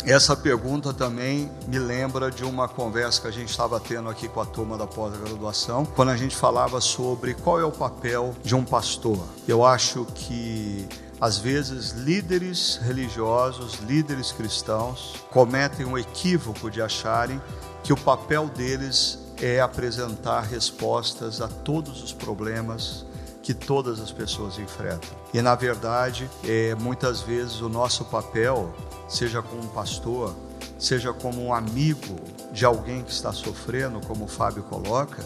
essa 0.06 0.36
pergunta 0.36 0.94
também 0.94 1.50
me 1.68 1.80
lembra 1.80 2.30
de 2.30 2.44
uma 2.44 2.68
conversa 2.68 3.22
que 3.22 3.28
a 3.28 3.32
gente 3.32 3.50
estava 3.50 3.80
tendo 3.80 4.10
aqui 4.10 4.28
com 4.28 4.42
a 4.42 4.46
turma 4.46 4.78
da 4.78 4.88
pós-graduação, 4.88 5.86
quando 5.86 6.10
a 6.10 6.18
gente 6.18 6.36
falava 6.36 6.82
sobre 6.82 7.34
qual 7.34 7.62
é 7.62 7.64
o 7.64 7.72
papel 7.72 8.36
de 8.44 8.56
um 8.56 8.66
pastor. 8.66 9.20
Eu 9.48 9.66
acho 9.66 10.06
que 10.16 10.88
às 11.20 11.38
vezes 11.38 11.92
líderes 11.92 12.80
religiosos, 12.82 13.80
líderes 13.80 14.32
cristãos, 14.32 15.16
cometem 15.32 15.86
o 15.86 15.98
equívoco 15.98 16.72
de 16.72 16.82
acharem 16.82 17.42
que 17.84 17.92
o 17.92 17.98
papel 17.98 18.48
deles 18.48 19.20
é 19.42 19.60
apresentar 19.60 20.42
respostas 20.42 21.42
a 21.42 21.48
todos 21.48 22.04
os 22.04 22.14
problemas 22.14 23.06
que 23.42 23.54
todas 23.54 24.00
as 24.00 24.12
pessoas 24.12 24.60
enfrentam. 24.60 25.10
E 25.34 25.42
na 25.42 25.56
verdade, 25.56 26.30
é, 26.44 26.76
muitas 26.76 27.22
vezes 27.22 27.62
o 27.62 27.70
nosso 27.70 28.06
papel 28.06 28.74
seja 29.08 29.42
como 29.42 29.64
um 29.64 29.68
pastor, 29.68 30.36
seja 30.78 31.12
como 31.14 31.44
um 31.44 31.54
amigo 31.54 32.16
de 32.52 32.66
alguém 32.66 33.02
que 33.02 33.12
está 33.12 33.34
sofrendo, 33.34 34.00
como 34.06 34.26
o 34.26 34.28
Fábio 34.28 34.64
coloca, 34.64 35.24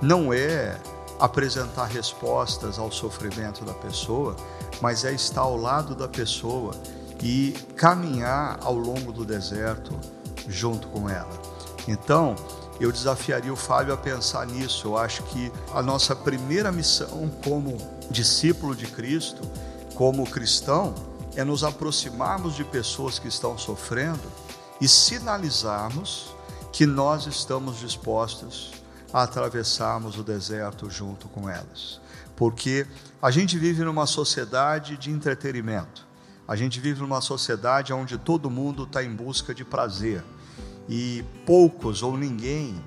não 0.00 0.32
é 0.32 0.76
apresentar 1.18 1.86
respostas 1.86 2.78
ao 2.78 2.90
sofrimento 2.90 3.64
da 3.64 3.72
pessoa, 3.74 4.36
mas 4.82 5.04
é 5.04 5.12
estar 5.12 5.42
ao 5.42 5.56
lado 5.56 5.94
da 5.94 6.08
pessoa 6.08 6.74
e 7.22 7.54
caminhar 7.76 8.58
ao 8.62 8.74
longo 8.74 9.12
do 9.12 9.24
deserto 9.24 9.96
junto 10.48 10.88
com 10.88 11.08
ela. 11.08 11.30
Então, 11.86 12.34
eu 12.80 12.90
desafiaria 12.90 13.52
o 13.52 13.56
Fábio 13.56 13.94
a 13.94 13.96
pensar 13.96 14.44
nisso. 14.44 14.88
Eu 14.88 14.98
acho 14.98 15.22
que 15.24 15.52
a 15.72 15.80
nossa 15.80 16.16
primeira 16.16 16.72
missão 16.72 17.30
como 17.44 17.78
discípulo 18.10 18.74
de 18.74 18.88
Cristo, 18.88 19.40
como 19.94 20.28
cristão, 20.28 20.92
é 21.36 21.44
nos 21.44 21.62
aproximarmos 21.62 22.56
de 22.56 22.64
pessoas 22.64 23.20
que 23.20 23.28
estão 23.28 23.56
sofrendo 23.56 24.20
e 24.80 24.88
sinalizarmos 24.88 26.34
que 26.72 26.86
nós 26.86 27.26
estamos 27.26 27.78
dispostos 27.78 28.72
a 29.12 29.22
atravessarmos 29.22 30.18
o 30.18 30.24
deserto 30.24 30.90
junto 30.90 31.28
com 31.28 31.48
elas. 31.48 32.01
Porque 32.36 32.86
a 33.20 33.30
gente 33.30 33.58
vive 33.58 33.84
numa 33.84 34.06
sociedade 34.06 34.96
de 34.96 35.10
entretenimento, 35.10 36.06
a 36.46 36.56
gente 36.56 36.80
vive 36.80 37.00
numa 37.00 37.20
sociedade 37.20 37.92
onde 37.92 38.18
todo 38.18 38.50
mundo 38.50 38.84
está 38.84 39.02
em 39.02 39.14
busca 39.14 39.54
de 39.54 39.64
prazer 39.64 40.22
e 40.88 41.24
poucos 41.46 42.02
ou 42.02 42.16
ninguém 42.16 42.82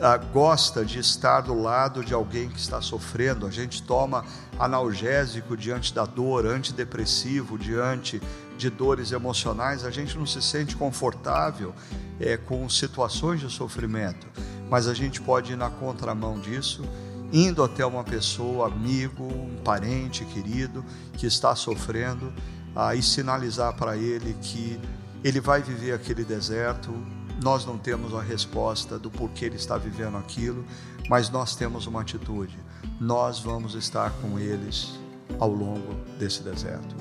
ah, 0.00 0.16
gosta 0.16 0.84
de 0.84 0.98
estar 0.98 1.40
do 1.40 1.54
lado 1.60 2.04
de 2.04 2.14
alguém 2.14 2.48
que 2.48 2.58
está 2.58 2.80
sofrendo. 2.80 3.46
A 3.46 3.50
gente 3.50 3.82
toma 3.82 4.24
analgésico 4.58 5.56
diante 5.56 5.92
da 5.92 6.04
dor, 6.04 6.46
antidepressivo 6.46 7.58
diante 7.58 8.22
de 8.56 8.70
dores 8.70 9.12
emocionais. 9.12 9.84
A 9.84 9.90
gente 9.90 10.16
não 10.16 10.26
se 10.26 10.40
sente 10.40 10.76
confortável 10.76 11.74
é, 12.20 12.36
com 12.36 12.68
situações 12.68 13.40
de 13.40 13.50
sofrimento, 13.50 14.26
mas 14.70 14.86
a 14.86 14.94
gente 14.94 15.20
pode 15.20 15.52
ir 15.52 15.56
na 15.56 15.70
contramão 15.70 16.38
disso. 16.38 16.82
Indo 17.32 17.62
até 17.62 17.84
uma 17.84 18.02
pessoa, 18.02 18.68
amigo, 18.68 19.24
um 19.24 19.56
parente 19.62 20.24
querido 20.24 20.84
que 21.12 21.26
está 21.26 21.54
sofrendo, 21.54 22.32
ah, 22.74 22.94
e 22.94 23.02
sinalizar 23.02 23.74
para 23.76 23.96
ele 23.96 24.36
que 24.40 24.80
ele 25.22 25.40
vai 25.40 25.60
viver 25.60 25.92
aquele 25.92 26.24
deserto, 26.24 26.92
nós 27.42 27.64
não 27.64 27.76
temos 27.76 28.14
a 28.14 28.22
resposta 28.22 28.98
do 28.98 29.10
porquê 29.10 29.46
ele 29.46 29.56
está 29.56 29.76
vivendo 29.76 30.16
aquilo, 30.16 30.64
mas 31.08 31.28
nós 31.30 31.54
temos 31.54 31.86
uma 31.86 32.00
atitude. 32.00 32.56
Nós 33.00 33.40
vamos 33.40 33.74
estar 33.74 34.10
com 34.20 34.38
eles 34.38 34.98
ao 35.38 35.50
longo 35.50 35.94
desse 36.18 36.42
deserto. 36.42 36.96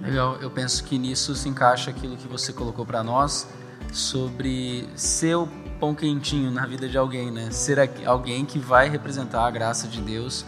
Legal, 0.00 0.36
eu 0.36 0.50
penso 0.50 0.84
que 0.84 0.98
nisso 0.98 1.34
se 1.34 1.48
encaixa 1.48 1.90
aquilo 1.90 2.16
que 2.16 2.28
você 2.28 2.52
colocou 2.52 2.84
para 2.84 3.02
nós 3.02 3.46
sobre 3.92 4.88
ser 4.94 5.36
o 5.36 5.48
pão 5.78 5.94
quentinho 5.94 6.50
na 6.50 6.66
vida 6.66 6.88
de 6.88 6.96
alguém, 6.96 7.30
né? 7.30 7.50
Ser 7.50 7.78
alguém 8.06 8.44
que 8.44 8.58
vai 8.58 8.88
representar 8.88 9.46
a 9.46 9.50
graça 9.50 9.86
de 9.86 10.00
Deus 10.00 10.44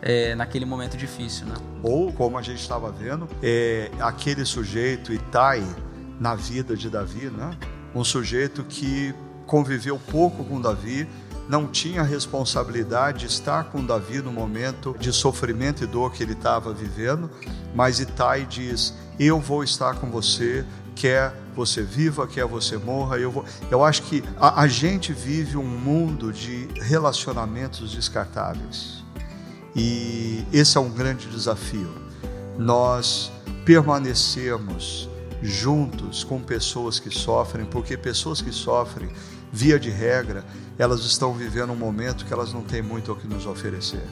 é, 0.00 0.34
naquele 0.34 0.64
momento 0.64 0.96
difícil, 0.96 1.46
né? 1.46 1.54
Ou, 1.82 2.12
como 2.12 2.38
a 2.38 2.42
gente 2.42 2.60
estava 2.60 2.90
vendo, 2.90 3.28
é, 3.42 3.90
aquele 4.00 4.44
sujeito 4.44 5.12
Itai 5.12 5.64
na 6.18 6.34
vida 6.34 6.76
de 6.76 6.90
Davi, 6.90 7.26
né? 7.26 7.56
um 7.94 8.04
sujeito 8.04 8.64
que 8.64 9.14
conviveu 9.46 9.98
pouco 10.10 10.44
com 10.44 10.60
Davi, 10.60 11.08
não 11.48 11.66
tinha 11.66 12.02
responsabilidade 12.02 13.20
de 13.20 13.26
estar 13.26 13.64
com 13.64 13.84
Davi 13.84 14.20
no 14.20 14.30
momento 14.30 14.94
de 15.00 15.12
sofrimento 15.12 15.82
e 15.82 15.86
dor 15.86 16.12
que 16.12 16.22
ele 16.22 16.34
estava 16.34 16.72
vivendo, 16.74 17.30
mas 17.74 18.00
Itai 18.00 18.44
diz: 18.44 18.94
Eu 19.18 19.40
vou 19.40 19.64
estar 19.64 19.94
com 19.94 20.10
você, 20.10 20.64
quer 20.98 21.32
você 21.54 21.82
viva, 21.82 22.26
quer 22.26 22.44
você 22.44 22.76
morra. 22.76 23.18
Eu, 23.18 23.30
vou... 23.30 23.44
eu 23.70 23.84
acho 23.84 24.02
que 24.02 24.22
a, 24.38 24.62
a 24.62 24.66
gente 24.66 25.12
vive 25.12 25.56
um 25.56 25.64
mundo 25.64 26.32
de 26.32 26.68
relacionamentos 26.82 27.92
descartáveis 27.92 29.04
e 29.74 30.44
esse 30.52 30.76
é 30.76 30.80
um 30.80 30.90
grande 30.90 31.28
desafio. 31.28 31.90
Nós 32.58 33.30
permanecemos 33.64 35.08
juntos 35.40 36.24
com 36.24 36.40
pessoas 36.40 36.98
que 36.98 37.10
sofrem, 37.10 37.64
porque 37.64 37.96
pessoas 37.96 38.42
que 38.42 38.50
sofrem, 38.50 39.08
via 39.52 39.78
de 39.78 39.88
regra, 39.88 40.44
elas 40.76 41.00
estão 41.00 41.32
vivendo 41.32 41.72
um 41.72 41.76
momento 41.76 42.24
que 42.24 42.32
elas 42.32 42.52
não 42.52 42.62
têm 42.62 42.82
muito 42.82 43.12
o 43.12 43.16
que 43.16 43.26
nos 43.28 43.46
oferecer. 43.46 44.02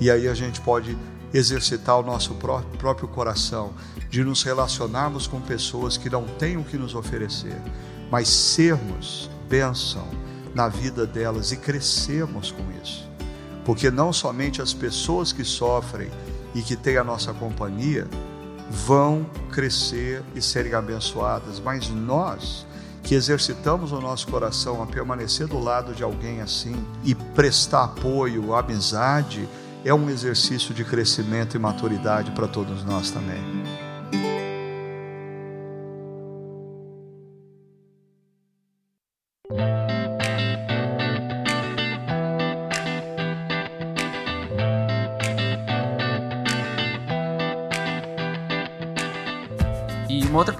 E 0.00 0.10
aí 0.10 0.26
a 0.26 0.34
gente 0.34 0.60
pode 0.60 0.98
exercitar 1.32 1.98
o 1.98 2.02
nosso 2.02 2.34
próprio 2.34 3.06
coração 3.06 3.72
de 4.10 4.24
nos 4.24 4.42
relacionarmos 4.42 5.26
com 5.26 5.40
pessoas 5.40 5.96
que 5.96 6.10
não 6.10 6.24
têm 6.24 6.56
o 6.56 6.64
que 6.64 6.76
nos 6.76 6.94
oferecer, 6.94 7.56
mas 8.10 8.28
sermos 8.28 9.30
bênção 9.48 10.06
na 10.54 10.68
vida 10.68 11.06
delas 11.06 11.52
e 11.52 11.56
crescermos 11.56 12.50
com 12.50 12.64
isso. 12.82 13.08
Porque 13.64 13.90
não 13.90 14.12
somente 14.12 14.60
as 14.60 14.74
pessoas 14.74 15.32
que 15.32 15.44
sofrem 15.44 16.10
e 16.54 16.60
que 16.60 16.74
têm 16.74 16.96
a 16.96 17.04
nossa 17.04 17.32
companhia, 17.32 18.08
vão 18.68 19.24
crescer 19.52 20.22
e 20.34 20.42
serem 20.42 20.74
abençoadas, 20.74 21.60
mas 21.60 21.88
nós 21.88 22.66
que 23.02 23.14
exercitamos 23.14 23.92
o 23.92 24.00
nosso 24.00 24.26
coração 24.28 24.82
a 24.82 24.86
permanecer 24.86 25.46
do 25.46 25.58
lado 25.58 25.94
de 25.94 26.02
alguém 26.02 26.40
assim 26.40 26.76
e 27.04 27.14
prestar 27.14 27.84
apoio, 27.84 28.54
amizade, 28.54 29.48
é 29.84 29.94
um 29.94 30.10
exercício 30.10 30.74
de 30.74 30.84
crescimento 30.84 31.56
e 31.56 31.58
maturidade 31.58 32.30
para 32.32 32.46
todos 32.46 32.84
nós 32.84 33.10
também. 33.10 33.40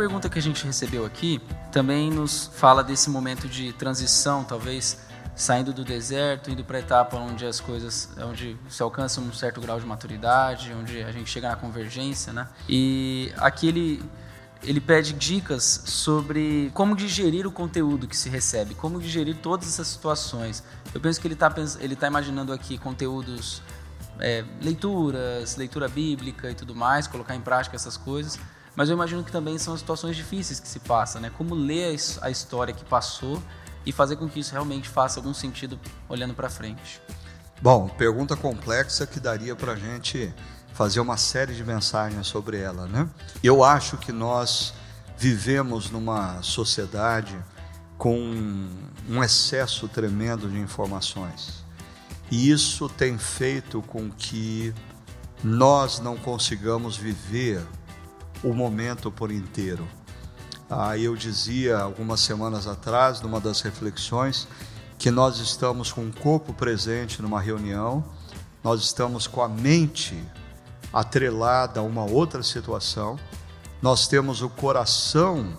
Pergunta 0.00 0.30
que 0.30 0.38
a 0.38 0.42
gente 0.42 0.64
recebeu 0.64 1.04
aqui 1.04 1.42
também 1.70 2.10
nos 2.10 2.50
fala 2.54 2.82
desse 2.82 3.10
momento 3.10 3.46
de 3.46 3.70
transição, 3.74 4.42
talvez 4.42 4.98
saindo 5.36 5.74
do 5.74 5.84
deserto, 5.84 6.50
indo 6.50 6.64
para 6.64 6.78
a 6.78 6.80
etapa 6.80 7.18
onde 7.18 7.44
as 7.44 7.60
coisas, 7.60 8.08
onde 8.18 8.56
se 8.70 8.82
alcança 8.82 9.20
um 9.20 9.30
certo 9.30 9.60
grau 9.60 9.78
de 9.78 9.84
maturidade, 9.84 10.72
onde 10.72 11.02
a 11.02 11.12
gente 11.12 11.28
chega 11.28 11.50
na 11.50 11.56
convergência, 11.56 12.32
né? 12.32 12.48
E 12.66 13.30
aqui 13.36 13.68
ele 13.68 14.02
ele 14.62 14.80
pede 14.80 15.12
dicas 15.12 15.82
sobre 15.84 16.70
como 16.72 16.96
digerir 16.96 17.46
o 17.46 17.52
conteúdo 17.52 18.08
que 18.08 18.16
se 18.16 18.30
recebe, 18.30 18.74
como 18.74 18.98
digerir 19.02 19.36
todas 19.36 19.68
essas 19.68 19.86
situações. 19.86 20.64
Eu 20.94 21.00
penso 21.02 21.20
que 21.20 21.26
ele 21.26 21.34
está 21.34 21.54
ele 21.78 21.94
tá 21.94 22.06
imaginando 22.06 22.54
aqui 22.54 22.78
conteúdos, 22.78 23.60
é, 24.18 24.46
leituras, 24.62 25.56
leitura 25.56 25.88
bíblica 25.88 26.50
e 26.50 26.54
tudo 26.54 26.74
mais, 26.74 27.06
colocar 27.06 27.36
em 27.36 27.40
prática 27.42 27.76
essas 27.76 27.98
coisas. 27.98 28.40
Mas 28.74 28.88
eu 28.88 28.94
imagino 28.94 29.24
que 29.24 29.32
também 29.32 29.58
são 29.58 29.76
situações 29.76 30.16
difíceis 30.16 30.60
que 30.60 30.68
se 30.68 30.78
passa, 30.80 31.18
né? 31.20 31.30
Como 31.36 31.54
ler 31.54 31.96
a 32.22 32.30
história 32.30 32.72
que 32.72 32.84
passou 32.84 33.42
e 33.84 33.92
fazer 33.92 34.16
com 34.16 34.28
que 34.28 34.40
isso 34.40 34.52
realmente 34.52 34.88
faça 34.88 35.18
algum 35.18 35.34
sentido 35.34 35.78
olhando 36.08 36.34
para 36.34 36.48
frente. 36.48 37.00
Bom, 37.60 37.88
pergunta 37.88 38.36
complexa 38.36 39.06
que 39.06 39.20
daria 39.20 39.54
para 39.54 39.72
a 39.72 39.76
gente 39.76 40.32
fazer 40.72 41.00
uma 41.00 41.16
série 41.16 41.54
de 41.54 41.64
mensagens 41.64 42.26
sobre 42.26 42.58
ela, 42.58 42.86
né? 42.86 43.08
Eu 43.42 43.62
acho 43.62 43.98
que 43.98 44.12
nós 44.12 44.72
vivemos 45.16 45.90
numa 45.90 46.42
sociedade 46.42 47.36
com 47.98 48.16
um 49.08 49.22
excesso 49.22 49.86
tremendo 49.88 50.48
de 50.48 50.58
informações. 50.58 51.62
E 52.30 52.50
isso 52.50 52.88
tem 52.88 53.18
feito 53.18 53.82
com 53.82 54.10
que 54.10 54.72
nós 55.44 56.00
não 56.00 56.16
consigamos 56.16 56.96
viver 56.96 57.60
o 58.42 58.52
momento 58.52 59.10
por 59.10 59.30
inteiro. 59.30 59.86
Ah, 60.68 60.96
eu 60.96 61.16
dizia 61.16 61.78
algumas 61.78 62.20
semanas 62.20 62.66
atrás, 62.66 63.20
numa 63.20 63.40
das 63.40 63.60
reflexões, 63.60 64.46
que 64.98 65.10
nós 65.10 65.38
estamos 65.38 65.92
com 65.92 66.06
o 66.06 66.12
corpo 66.12 66.52
presente 66.52 67.20
numa 67.20 67.40
reunião, 67.40 68.04
nós 68.62 68.82
estamos 68.82 69.26
com 69.26 69.42
a 69.42 69.48
mente 69.48 70.22
atrelada 70.92 71.80
a 71.80 71.82
uma 71.82 72.04
outra 72.04 72.42
situação, 72.42 73.18
nós 73.80 74.06
temos 74.06 74.42
o 74.42 74.48
coração 74.48 75.58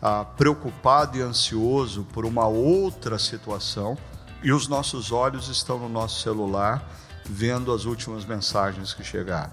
ah, 0.00 0.24
preocupado 0.24 1.16
e 1.16 1.22
ansioso 1.22 2.06
por 2.12 2.24
uma 2.24 2.46
outra 2.46 3.18
situação, 3.18 3.96
e 4.42 4.52
os 4.52 4.68
nossos 4.68 5.12
olhos 5.12 5.48
estão 5.48 5.78
no 5.78 5.88
nosso 5.88 6.20
celular 6.20 6.88
vendo 7.24 7.72
as 7.72 7.84
últimas 7.84 8.24
mensagens 8.24 8.92
que 8.92 9.04
chegaram. 9.04 9.52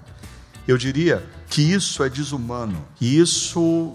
Eu 0.68 0.78
diria 0.78 1.26
que 1.48 1.62
isso 1.62 2.04
é 2.04 2.08
desumano 2.08 2.86
e 3.00 3.18
isso 3.18 3.60
uh, 3.60 3.94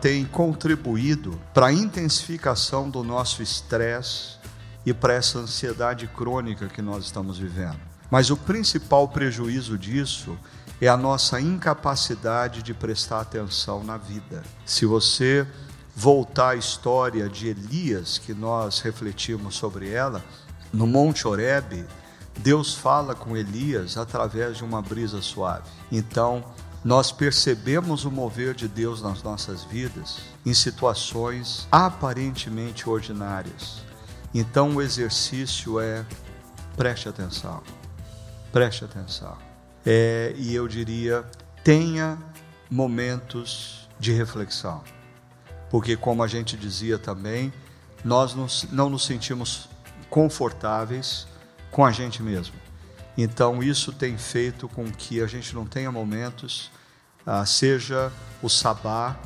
tem 0.00 0.24
contribuído 0.24 1.38
para 1.54 1.66
a 1.66 1.72
intensificação 1.72 2.90
do 2.90 3.04
nosso 3.04 3.42
estresse 3.42 4.38
e 4.84 4.92
para 4.92 5.14
essa 5.14 5.38
ansiedade 5.38 6.06
crônica 6.08 6.66
que 6.66 6.82
nós 6.82 7.04
estamos 7.04 7.38
vivendo. 7.38 7.78
Mas 8.10 8.30
o 8.30 8.36
principal 8.36 9.06
prejuízo 9.08 9.76
disso 9.76 10.36
é 10.80 10.88
a 10.88 10.96
nossa 10.96 11.40
incapacidade 11.40 12.62
de 12.62 12.72
prestar 12.72 13.20
atenção 13.20 13.84
na 13.84 13.96
vida. 13.96 14.42
Se 14.64 14.86
você 14.86 15.46
voltar 15.94 16.50
à 16.50 16.56
história 16.56 17.28
de 17.28 17.48
Elias, 17.48 18.18
que 18.18 18.32
nós 18.32 18.80
refletimos 18.80 19.56
sobre 19.56 19.90
ela, 19.90 20.24
no 20.72 20.86
Monte 20.86 21.26
Horebe, 21.26 21.84
Deus 22.38 22.74
fala 22.74 23.14
com 23.14 23.36
Elias 23.36 23.96
através 23.96 24.56
de 24.56 24.64
uma 24.64 24.80
brisa 24.80 25.20
suave. 25.20 25.68
Então, 25.90 26.44
nós 26.84 27.10
percebemos 27.10 28.04
o 28.04 28.10
mover 28.10 28.54
de 28.54 28.68
Deus 28.68 29.02
nas 29.02 29.22
nossas 29.22 29.64
vidas 29.64 30.20
em 30.46 30.54
situações 30.54 31.66
aparentemente 31.70 32.88
ordinárias. 32.88 33.82
Então, 34.32 34.76
o 34.76 34.82
exercício 34.82 35.80
é 35.80 36.06
preste 36.76 37.08
atenção, 37.08 37.62
preste 38.52 38.84
atenção. 38.84 39.36
É, 39.84 40.32
e 40.36 40.54
eu 40.54 40.68
diria, 40.68 41.24
tenha 41.64 42.16
momentos 42.70 43.88
de 43.98 44.12
reflexão, 44.12 44.82
porque, 45.70 45.96
como 45.96 46.22
a 46.22 46.28
gente 46.28 46.56
dizia 46.56 46.98
também, 46.98 47.52
nós 48.04 48.34
não 48.70 48.88
nos 48.88 49.04
sentimos 49.04 49.68
confortáveis 50.08 51.26
com 51.70 51.84
a 51.84 51.92
gente 51.92 52.22
mesmo. 52.22 52.54
Então, 53.16 53.62
isso 53.62 53.92
tem 53.92 54.16
feito 54.16 54.68
com 54.68 54.90
que 54.90 55.20
a 55.20 55.26
gente 55.26 55.54
não 55.54 55.66
tenha 55.66 55.90
momentos, 55.90 56.70
ah, 57.26 57.44
seja 57.44 58.12
o 58.40 58.48
sabá, 58.48 59.18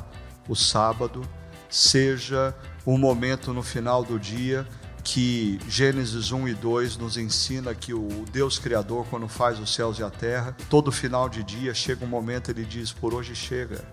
o 0.47 0.55
sábado, 0.55 1.21
seja 1.69 2.55
um 2.85 2.97
momento 2.97 3.53
no 3.53 3.63
final 3.63 4.03
do 4.03 4.19
dia 4.19 4.67
que 5.03 5.59
Gênesis 5.67 6.31
1 6.31 6.47
e 6.47 6.53
2 6.53 6.97
nos 6.97 7.17
ensina 7.17 7.75
que 7.75 7.93
o 7.93 8.25
Deus 8.31 8.57
Criador, 8.57 9.05
quando 9.09 9.27
faz 9.27 9.59
os 9.59 9.73
céus 9.73 9.99
e 9.99 10.03
a 10.03 10.09
terra, 10.09 10.55
todo 10.69 10.91
final 10.91 11.27
de 11.27 11.43
dia 11.43 11.73
chega 11.73 12.05
um 12.05 12.07
momento 12.07 12.49
ele 12.49 12.63
diz: 12.63 12.91
por 12.91 13.13
hoje 13.13 13.35
chega, 13.35 13.83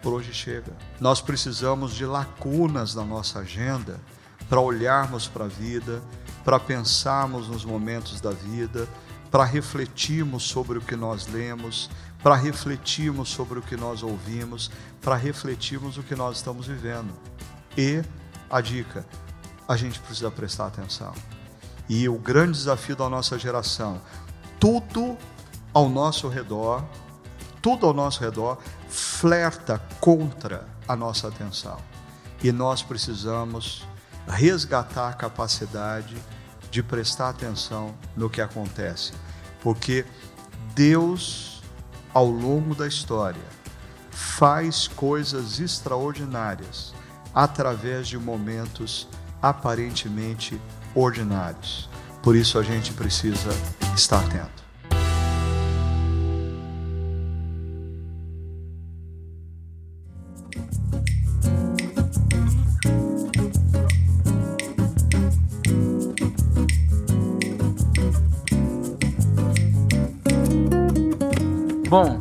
por 0.00 0.12
hoje 0.12 0.32
chega. 0.32 0.72
Nós 1.00 1.20
precisamos 1.20 1.94
de 1.94 2.06
lacunas 2.06 2.94
na 2.94 3.04
nossa 3.04 3.40
agenda 3.40 4.00
para 4.48 4.60
olharmos 4.60 5.26
para 5.26 5.46
a 5.46 5.48
vida, 5.48 6.02
para 6.44 6.58
pensarmos 6.58 7.48
nos 7.48 7.64
momentos 7.64 8.20
da 8.20 8.30
vida, 8.30 8.88
para 9.30 9.44
refletirmos 9.44 10.42
sobre 10.42 10.78
o 10.78 10.80
que 10.80 10.96
nós 10.96 11.26
lemos, 11.28 11.90
para 12.22 12.34
refletirmos 12.34 13.28
sobre 13.28 13.58
o 13.58 13.62
que 13.62 13.76
nós 13.76 14.02
ouvimos, 14.02 14.70
para 15.00 15.16
refletirmos 15.16 15.96
o 15.96 16.02
que 16.02 16.14
nós 16.14 16.36
estamos 16.36 16.66
vivendo. 16.66 17.12
E 17.76 18.02
a 18.50 18.60
dica, 18.60 19.06
a 19.68 19.76
gente 19.76 20.00
precisa 20.00 20.30
prestar 20.30 20.66
atenção. 20.66 21.14
E 21.88 22.08
o 22.08 22.18
grande 22.18 22.52
desafio 22.52 22.96
da 22.96 23.08
nossa 23.08 23.38
geração, 23.38 24.00
tudo 24.58 25.16
ao 25.72 25.88
nosso 25.88 26.28
redor, 26.28 26.84
tudo 27.62 27.86
ao 27.86 27.94
nosso 27.94 28.20
redor 28.20 28.58
flerta 28.88 29.80
contra 30.00 30.66
a 30.86 30.96
nossa 30.96 31.28
atenção. 31.28 31.78
E 32.42 32.50
nós 32.50 32.82
precisamos 32.82 33.86
resgatar 34.30 35.08
a 35.08 35.12
capacidade 35.12 36.16
de 36.70 36.82
prestar 36.82 37.30
atenção 37.30 37.94
no 38.16 38.30
que 38.30 38.40
acontece, 38.40 39.12
porque 39.60 40.06
Deus, 40.74 41.62
ao 42.14 42.26
longo 42.26 42.74
da 42.74 42.86
história, 42.86 43.42
faz 44.10 44.86
coisas 44.86 45.58
extraordinárias 45.58 46.94
através 47.34 48.08
de 48.08 48.18
momentos 48.18 49.08
aparentemente 49.42 50.60
ordinários. 50.94 51.88
Por 52.22 52.36
isso 52.36 52.58
a 52.58 52.62
gente 52.62 52.92
precisa 52.92 53.50
estar 53.94 54.24
atento. 54.24 54.59
Bom, 71.90 72.20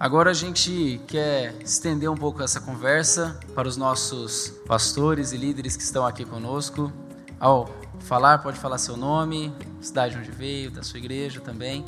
agora 0.00 0.30
a 0.30 0.32
gente 0.32 0.98
quer 1.06 1.54
estender 1.60 2.10
um 2.10 2.16
pouco 2.16 2.42
essa 2.42 2.58
conversa 2.58 3.38
para 3.54 3.68
os 3.68 3.76
nossos 3.76 4.48
pastores 4.66 5.30
e 5.30 5.36
líderes 5.36 5.76
que 5.76 5.82
estão 5.82 6.06
aqui 6.06 6.24
conosco. 6.24 6.90
Ao 7.38 7.68
falar, 8.00 8.38
pode 8.38 8.58
falar 8.58 8.78
seu 8.78 8.96
nome, 8.96 9.52
cidade 9.78 10.16
onde 10.16 10.30
veio, 10.30 10.70
da 10.70 10.82
sua 10.82 10.98
igreja 10.98 11.38
também. 11.38 11.84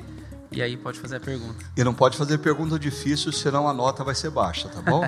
E 0.52 0.60
aí 0.60 0.76
pode 0.76 1.00
fazer 1.00 1.16
a 1.16 1.20
pergunta. 1.20 1.64
E 1.74 1.82
não 1.82 1.94
pode 1.94 2.18
fazer 2.18 2.36
pergunta 2.36 2.78
difícil, 2.78 3.32
senão 3.32 3.66
a 3.66 3.72
nota 3.72 4.04
vai 4.04 4.14
ser 4.14 4.28
baixa, 4.28 4.68
tá 4.68 4.82
bom? 4.82 5.00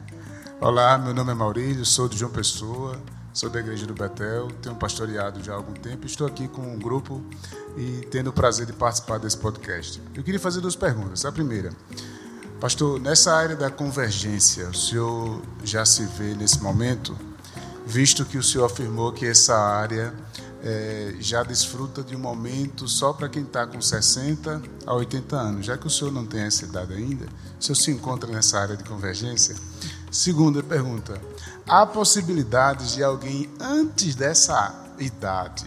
Olá, 0.66 0.96
meu 0.96 1.12
nome 1.12 1.32
é 1.32 1.34
Maurílio, 1.34 1.84
sou 1.84 2.08
de 2.08 2.16
João 2.16 2.32
Pessoa, 2.32 2.98
sou 3.34 3.50
da 3.50 3.58
Igreja 3.58 3.84
do 3.84 3.94
Betel, 3.94 4.46
tenho 4.62 4.76
pastoreado 4.76 5.42
já 5.42 5.52
há 5.52 5.56
algum 5.56 5.72
tempo, 5.72 6.06
estou 6.06 6.24
aqui 6.24 6.46
com 6.46 6.62
um 6.62 6.78
grupo 6.78 7.20
e 7.76 8.06
tendo 8.08 8.30
o 8.30 8.32
prazer 8.32 8.64
de 8.64 8.72
participar 8.72 9.18
desse 9.18 9.36
podcast. 9.36 10.00
Eu 10.14 10.22
queria 10.22 10.38
fazer 10.38 10.60
duas 10.60 10.76
perguntas. 10.76 11.24
A 11.24 11.32
primeira, 11.32 11.72
pastor, 12.60 13.00
nessa 13.00 13.34
área 13.34 13.56
da 13.56 13.72
convergência, 13.72 14.68
o 14.68 14.74
senhor 14.74 15.42
já 15.64 15.84
se 15.84 16.04
vê 16.16 16.32
nesse 16.36 16.62
momento, 16.62 17.18
visto 17.84 18.24
que 18.24 18.38
o 18.38 18.42
senhor 18.42 18.66
afirmou 18.66 19.12
que 19.12 19.26
essa 19.26 19.56
área 19.56 20.14
é, 20.62 21.16
já 21.18 21.42
desfruta 21.42 22.04
de 22.04 22.14
um 22.14 22.20
momento 22.20 22.86
só 22.86 23.12
para 23.12 23.28
quem 23.28 23.42
está 23.42 23.66
com 23.66 23.80
60 23.80 24.62
a 24.86 24.94
80 24.94 25.36
anos. 25.36 25.66
Já 25.66 25.76
que 25.76 25.88
o 25.88 25.90
senhor 25.90 26.12
não 26.12 26.24
tem 26.24 26.42
essa 26.42 26.64
idade 26.64 26.94
ainda, 26.94 27.26
o 27.58 27.62
senhor 27.62 27.74
se 27.74 27.90
encontra 27.90 28.30
nessa 28.30 28.60
área 28.60 28.76
de 28.76 28.84
convergência? 28.84 29.56
Segunda 30.10 30.62
pergunta: 30.62 31.20
há 31.68 31.86
possibilidades 31.86 32.92
de 32.94 33.02
alguém 33.02 33.50
antes 33.60 34.14
dessa 34.14 34.74
idade, 34.98 35.66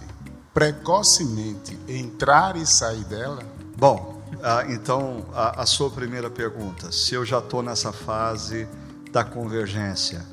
precocemente, 0.54 1.78
entrar 1.88 2.56
e 2.56 2.66
sair 2.66 3.04
dela? 3.06 3.44
Bom, 3.78 4.22
ah, 4.42 4.66
então 4.70 5.26
a, 5.34 5.66
sua 5.66 5.90
primeira 5.90 6.30
pergunta: 6.30 6.92
se 6.92 7.16
eu 7.16 7.26
já 7.26 7.40
estou 7.40 7.62
nessa 7.62 7.92
fase 7.92 8.68
da 9.12 9.24
convergência. 9.24 10.24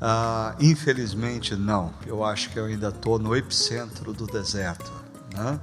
Ah, 0.00 0.56
infelizmente, 0.60 1.54
não. 1.54 1.94
Eu 2.06 2.24
acho 2.24 2.50
que 2.50 2.58
eu 2.58 2.64
ainda 2.64 2.88
estou 2.88 3.18
no 3.18 3.36
epicentro 3.36 4.12
do 4.12 4.26
deserto. 4.26 4.92
Né? 5.32 5.60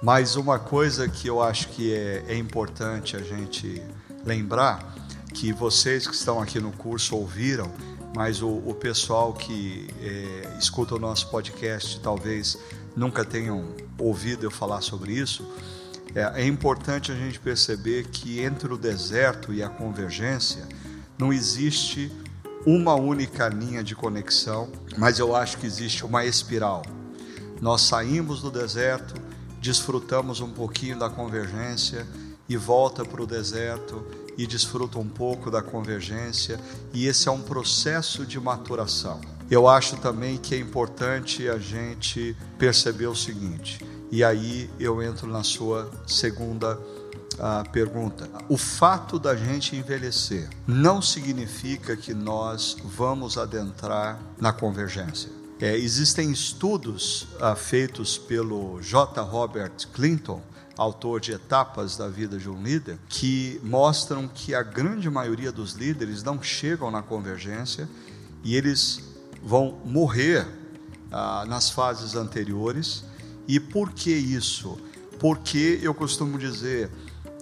Mas 0.00 0.36
uma 0.36 0.58
coisa 0.58 1.08
que 1.08 1.28
eu 1.28 1.42
acho 1.42 1.68
que 1.68 1.92
é, 1.92 2.24
é 2.28 2.36
importante 2.36 3.16
a 3.16 3.20
gente 3.20 3.82
lembrar, 4.24 4.94
que 5.34 5.52
vocês 5.52 6.06
que 6.06 6.14
estão 6.14 6.40
aqui 6.40 6.60
no 6.60 6.70
curso 6.72 7.16
ouviram, 7.16 7.70
mas 8.14 8.42
o, 8.42 8.48
o 8.48 8.74
pessoal 8.74 9.32
que 9.32 9.88
é, 10.00 10.56
escuta 10.58 10.94
o 10.94 10.98
nosso 10.98 11.28
podcast 11.30 11.98
talvez 12.00 12.58
nunca 12.96 13.24
tenham 13.24 13.74
ouvido 13.98 14.44
eu 14.44 14.50
falar 14.50 14.80
sobre 14.80 15.12
isso. 15.12 15.46
É, 16.14 16.42
é 16.42 16.46
importante 16.46 17.10
a 17.10 17.14
gente 17.14 17.40
perceber 17.40 18.08
que 18.08 18.40
entre 18.40 18.72
o 18.72 18.76
deserto 18.76 19.52
e 19.52 19.62
a 19.62 19.68
convergência 19.68 20.68
não 21.18 21.32
existe 21.32 22.12
uma 22.66 22.94
única 22.94 23.48
linha 23.48 23.82
de 23.82 23.94
conexão, 23.94 24.70
mas 24.96 25.18
eu 25.18 25.34
acho 25.34 25.58
que 25.58 25.66
existe 25.66 26.04
uma 26.04 26.24
espiral. 26.24 26.82
Nós 27.60 27.82
saímos 27.82 28.40
do 28.42 28.50
deserto, 28.50 29.14
desfrutamos 29.60 30.40
um 30.40 30.50
pouquinho 30.50 30.98
da 30.98 31.08
convergência 31.08 32.06
e 32.48 32.56
volta 32.56 33.04
para 33.04 33.22
o 33.22 33.26
deserto 33.26 34.04
e 34.36 34.46
desfruta 34.46 34.98
um 34.98 35.08
pouco 35.08 35.50
da 35.50 35.62
convergência, 35.62 36.58
e 36.92 37.06
esse 37.06 37.28
é 37.28 37.30
um 37.30 37.42
processo 37.42 38.24
de 38.24 38.40
maturação. 38.40 39.20
Eu 39.50 39.68
acho 39.68 39.96
também 39.98 40.38
que 40.38 40.54
é 40.54 40.58
importante 40.58 41.48
a 41.48 41.58
gente 41.58 42.36
perceber 42.58 43.06
o 43.06 43.14
seguinte, 43.14 43.84
e 44.10 44.24
aí 44.24 44.70
eu 44.78 45.02
entro 45.02 45.26
na 45.26 45.42
sua 45.42 45.90
segunda 46.06 46.78
uh, 47.34 47.68
pergunta. 47.70 48.28
O 48.48 48.56
fato 48.56 49.18
da 49.18 49.34
gente 49.34 49.76
envelhecer 49.76 50.48
não 50.66 51.02
significa 51.02 51.96
que 51.96 52.14
nós 52.14 52.76
vamos 52.84 53.36
adentrar 53.36 54.20
na 54.38 54.52
convergência. 54.52 55.30
É, 55.60 55.76
existem 55.76 56.30
estudos 56.30 57.28
uh, 57.40 57.54
feitos 57.54 58.18
pelo 58.18 58.80
J. 58.82 59.20
Robert 59.22 59.72
Clinton, 59.92 60.42
autor 60.82 61.20
de 61.20 61.32
Etapas 61.32 61.96
da 61.96 62.08
Vida 62.08 62.38
de 62.38 62.48
um 62.48 62.62
Líder, 62.62 62.98
que 63.08 63.60
mostram 63.62 64.28
que 64.28 64.54
a 64.54 64.62
grande 64.62 65.08
maioria 65.08 65.52
dos 65.52 65.72
líderes 65.72 66.22
não 66.22 66.42
chegam 66.42 66.90
na 66.90 67.02
convergência 67.02 67.88
e 68.42 68.56
eles 68.56 69.02
vão 69.42 69.78
morrer 69.84 70.46
ah, 71.10 71.44
nas 71.46 71.70
fases 71.70 72.14
anteriores. 72.14 73.04
E 73.46 73.58
por 73.58 73.92
que 73.92 74.10
isso? 74.10 74.78
Porque 75.18 75.78
eu 75.82 75.94
costumo 75.94 76.38
dizer, 76.38 76.90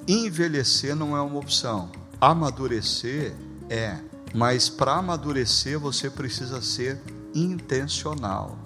envelhecer 0.06 0.94
não 0.94 1.16
é 1.16 1.20
uma 1.20 1.38
opção, 1.38 1.90
amadurecer 2.20 3.34
é. 3.68 3.98
Mas 4.34 4.68
para 4.68 4.94
amadurecer 4.94 5.78
você 5.78 6.10
precisa 6.10 6.60
ser 6.60 7.00
intencional. 7.34 8.58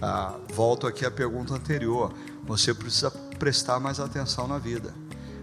Ah, 0.00 0.34
volto 0.52 0.86
aqui 0.86 1.06
à 1.06 1.10
pergunta 1.10 1.54
anterior. 1.54 2.12
Você 2.44 2.74
precisa 2.74 3.12
prestar 3.42 3.80
mais 3.80 3.98
atenção 3.98 4.46
na 4.46 4.56
vida. 4.56 4.94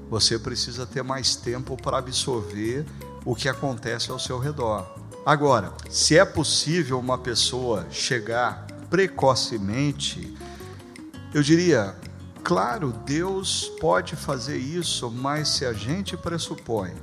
Você 0.10 0.40
precisa 0.40 0.86
ter 0.86 1.04
mais 1.04 1.36
tempo 1.36 1.76
para 1.76 1.98
absorver 1.98 2.86
o 3.26 3.36
que 3.36 3.50
acontece 3.50 4.10
ao 4.10 4.18
seu 4.18 4.40
redor. 4.40 4.90
Agora, 5.26 5.74
se 5.90 6.18
é 6.18 6.24
possível 6.24 6.98
uma 6.98 7.18
pessoa 7.18 7.86
chegar 7.92 8.66
precocemente, 8.90 10.34
eu 11.34 11.44
diria, 11.44 11.94
claro, 12.42 12.94
Deus 13.06 13.70
pode 13.82 14.16
fazer 14.16 14.56
isso, 14.56 15.12
mas 15.12 15.50
se 15.50 15.66
a 15.66 15.74
gente 15.74 16.16
pressupõe 16.16 16.94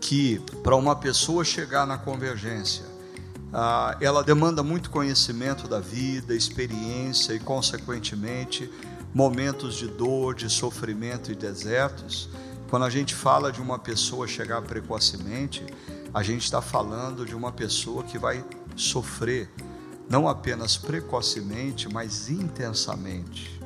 que 0.00 0.38
para 0.62 0.76
uma 0.76 0.94
pessoa 0.94 1.44
chegar 1.44 1.88
na 1.88 1.98
convergência, 1.98 2.84
ah, 3.52 3.96
ela 4.00 4.22
demanda 4.22 4.62
muito 4.62 4.90
conhecimento 4.90 5.66
da 5.66 5.80
vida, 5.80 6.36
experiência 6.36 7.32
e, 7.32 7.40
consequentemente, 7.40 8.70
momentos 9.14 9.76
de 9.76 9.86
dor, 9.86 10.34
de 10.34 10.50
sofrimento 10.50 11.30
e 11.30 11.36
desertos, 11.36 12.28
quando 12.68 12.84
a 12.84 12.90
gente 12.90 13.14
fala 13.14 13.52
de 13.52 13.62
uma 13.62 13.78
pessoa 13.78 14.26
chegar 14.26 14.60
precocemente, 14.62 15.64
a 16.12 16.22
gente 16.24 16.42
está 16.42 16.60
falando 16.60 17.24
de 17.24 17.34
uma 17.34 17.52
pessoa 17.52 18.02
que 18.02 18.18
vai 18.18 18.44
sofrer, 18.74 19.48
não 20.10 20.28
apenas 20.28 20.76
precocemente, 20.76 21.88
mas 21.88 22.28
intensamente. 22.28 23.60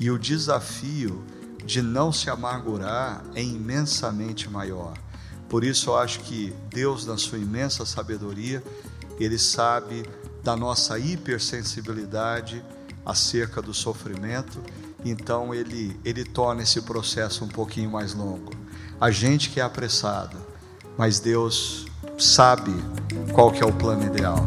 E 0.00 0.10
o 0.10 0.18
desafio 0.18 1.24
de 1.64 1.80
não 1.80 2.12
se 2.12 2.28
amargurar 2.28 3.22
é 3.34 3.42
imensamente 3.42 4.50
maior. 4.50 4.94
Por 5.48 5.62
isso 5.62 5.90
eu 5.90 5.96
acho 5.96 6.20
que 6.20 6.52
Deus, 6.70 7.06
na 7.06 7.16
sua 7.16 7.38
imensa 7.38 7.86
sabedoria, 7.86 8.62
Ele 9.20 9.38
sabe 9.38 10.04
da 10.42 10.56
nossa 10.56 10.98
hipersensibilidade 10.98 12.64
acerca 13.04 13.62
do 13.62 13.72
sofrimento 13.72 14.60
então 15.04 15.54
ele, 15.54 15.98
ele 16.04 16.24
torna 16.24 16.62
esse 16.62 16.82
processo 16.82 17.44
um 17.44 17.48
pouquinho 17.48 17.90
mais 17.90 18.14
longo. 18.14 18.52
A 19.00 19.10
gente 19.10 19.50
que 19.50 19.60
é 19.60 19.62
apressado, 19.62 20.36
mas 20.96 21.20
Deus 21.20 21.86
sabe 22.18 22.72
qual 23.32 23.52
que 23.52 23.62
é 23.62 23.66
o 23.66 23.72
plano 23.72 24.04
ideal. 24.04 24.38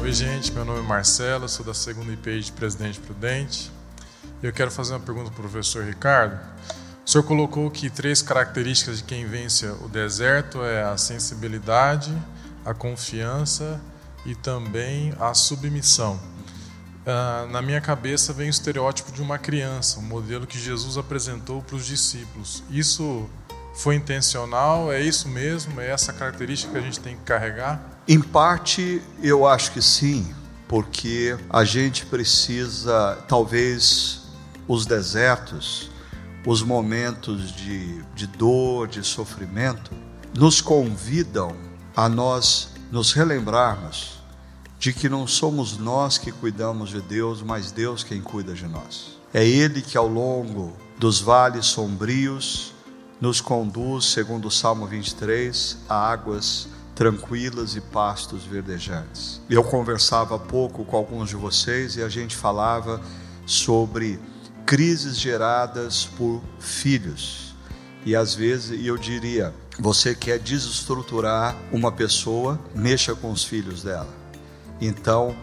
Oi, 0.00 0.12
gente, 0.12 0.52
meu 0.52 0.64
nome 0.64 0.80
é 0.80 0.82
Marcelo, 0.82 1.48
sou 1.48 1.64
da 1.64 1.74
segunda 1.74 2.12
IP 2.12 2.40
de 2.40 2.52
Presidente 2.52 3.00
Prudente. 3.00 3.72
Eu 4.42 4.52
quero 4.52 4.70
fazer 4.70 4.94
uma 4.94 5.00
pergunta 5.00 5.30
para 5.30 5.40
o 5.40 5.42
professor 5.42 5.84
Ricardo. 5.84 6.38
O 7.10 7.12
senhor 7.12 7.24
colocou 7.24 7.68
que 7.72 7.90
três 7.90 8.22
características 8.22 8.98
de 8.98 9.02
quem 9.02 9.26
vence 9.26 9.66
o 9.66 9.88
deserto 9.88 10.62
é 10.62 10.84
a 10.84 10.96
sensibilidade, 10.96 12.16
a 12.64 12.72
confiança 12.72 13.80
e 14.24 14.36
também 14.36 15.12
a 15.18 15.34
submissão. 15.34 16.20
Ah, 17.04 17.48
na 17.50 17.60
minha 17.60 17.80
cabeça 17.80 18.32
vem 18.32 18.46
o 18.46 18.50
estereótipo 18.50 19.10
de 19.10 19.20
uma 19.20 19.38
criança, 19.38 19.98
um 19.98 20.04
modelo 20.04 20.46
que 20.46 20.56
Jesus 20.56 20.96
apresentou 20.96 21.60
para 21.62 21.74
os 21.74 21.84
discípulos. 21.84 22.62
Isso 22.70 23.28
foi 23.74 23.96
intencional? 23.96 24.92
É 24.92 25.00
isso 25.00 25.28
mesmo? 25.28 25.80
É 25.80 25.90
essa 25.90 26.12
característica 26.12 26.70
que 26.70 26.78
a 26.78 26.80
gente 26.80 27.00
tem 27.00 27.16
que 27.16 27.22
carregar? 27.22 28.02
Em 28.06 28.20
parte, 28.20 29.02
eu 29.20 29.48
acho 29.48 29.72
que 29.72 29.82
sim, 29.82 30.32
porque 30.68 31.36
a 31.50 31.64
gente 31.64 32.06
precisa, 32.06 33.18
talvez, 33.26 34.28
os 34.68 34.86
desertos 34.86 35.90
os 36.46 36.62
momentos 36.62 37.52
de, 37.52 38.02
de 38.14 38.26
dor, 38.26 38.88
de 38.88 39.02
sofrimento, 39.02 39.92
nos 40.34 40.60
convidam 40.60 41.54
a 41.94 42.08
nós 42.08 42.70
nos 42.90 43.12
relembrarmos 43.12 44.20
de 44.78 44.92
que 44.92 45.08
não 45.08 45.26
somos 45.26 45.76
nós 45.76 46.16
que 46.16 46.32
cuidamos 46.32 46.90
de 46.90 47.00
Deus, 47.00 47.42
mas 47.42 47.70
Deus 47.70 48.02
quem 48.02 48.20
cuida 48.20 48.54
de 48.54 48.66
nós. 48.66 49.18
É 49.32 49.46
Ele 49.46 49.82
que 49.82 49.96
ao 49.96 50.08
longo 50.08 50.72
dos 50.98 51.20
vales 51.20 51.66
sombrios 51.66 52.72
nos 53.20 53.40
conduz, 53.40 54.06
segundo 54.06 54.48
o 54.48 54.50
Salmo 54.50 54.86
23, 54.86 55.78
a 55.88 56.10
águas 56.10 56.66
tranquilas 56.94 57.76
e 57.76 57.80
pastos 57.80 58.44
verdejantes. 58.44 59.40
Eu 59.48 59.62
conversava 59.62 60.36
há 60.36 60.38
pouco 60.38 60.84
com 60.84 60.96
alguns 60.96 61.28
de 61.28 61.36
vocês 61.36 61.96
e 61.96 62.02
a 62.02 62.08
gente 62.08 62.34
falava 62.34 63.00
sobre 63.46 64.18
crises 64.70 65.18
geradas 65.18 66.08
por 66.16 66.40
filhos. 66.60 67.56
E 68.06 68.14
às 68.14 68.36
vezes, 68.36 68.86
eu 68.86 68.96
diria, 68.96 69.52
você 69.76 70.14
quer 70.14 70.38
desestruturar 70.38 71.56
uma 71.72 71.90
pessoa, 71.90 72.56
mexa 72.72 73.16
com 73.16 73.32
os 73.32 73.42
filhos 73.42 73.82
dela. 73.82 74.08
Então, 74.80 75.34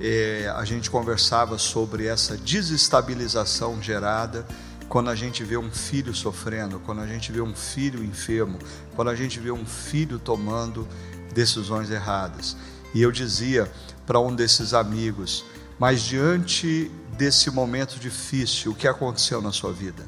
é, 0.00 0.48
a 0.56 0.64
gente 0.64 0.88
conversava 0.88 1.58
sobre 1.58 2.06
essa 2.06 2.36
desestabilização 2.36 3.82
gerada 3.82 4.46
quando 4.88 5.10
a 5.10 5.16
gente 5.16 5.42
vê 5.42 5.56
um 5.56 5.72
filho 5.72 6.14
sofrendo, 6.14 6.78
quando 6.78 7.00
a 7.00 7.08
gente 7.08 7.32
vê 7.32 7.40
um 7.40 7.56
filho 7.56 8.04
enfermo, 8.04 8.56
quando 8.94 9.08
a 9.08 9.16
gente 9.16 9.40
vê 9.40 9.50
um 9.50 9.66
filho 9.66 10.16
tomando 10.20 10.86
decisões 11.34 11.90
erradas. 11.90 12.56
E 12.94 13.02
eu 13.02 13.10
dizia 13.10 13.68
para 14.06 14.20
um 14.20 14.32
desses 14.32 14.72
amigos, 14.72 15.44
mas 15.76 16.02
diante 16.02 16.88
desse 17.16 17.50
momento 17.50 17.98
difícil, 17.98 18.72
o 18.72 18.74
que 18.74 18.86
aconteceu 18.86 19.40
na 19.40 19.52
sua 19.52 19.72
vida? 19.72 20.04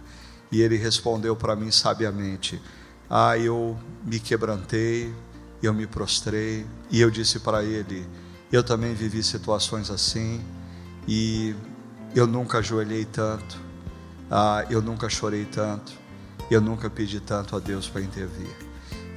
E 0.53 0.61
ele 0.61 0.77
respondeu 0.77 1.35
para 1.35 1.57
mim 1.57 1.71
sabiamente: 1.71 2.61
Ah, 3.09 3.37
eu 3.37 3.79
me 4.05 4.21
quebrantei, 4.21 5.13
eu 5.63 5.75
me 5.75 5.87
prostrei, 5.87 6.67
e 6.91 7.01
eu 7.01 7.11
disse 7.11 7.41
para 7.41 7.65
ele: 7.65 8.07
Eu 8.53 8.63
também 8.63 8.95
vivi 8.95 9.23
situações 9.23 9.91
assim, 9.91 10.41
E 11.07 11.57
eu 12.15 12.27
nunca 12.27 12.59
ajoelhei 12.59 13.05
tanto, 13.05 13.59
ah, 14.31 14.65
eu 14.69 14.83
nunca 14.83 15.09
chorei 15.09 15.45
tanto, 15.47 15.93
eu 16.51 16.61
nunca 16.61 16.91
pedi 16.91 17.21
tanto 17.21 17.57
a 17.57 17.59
Deus 17.59 17.89
para 17.89 18.03
intervir. 18.03 18.55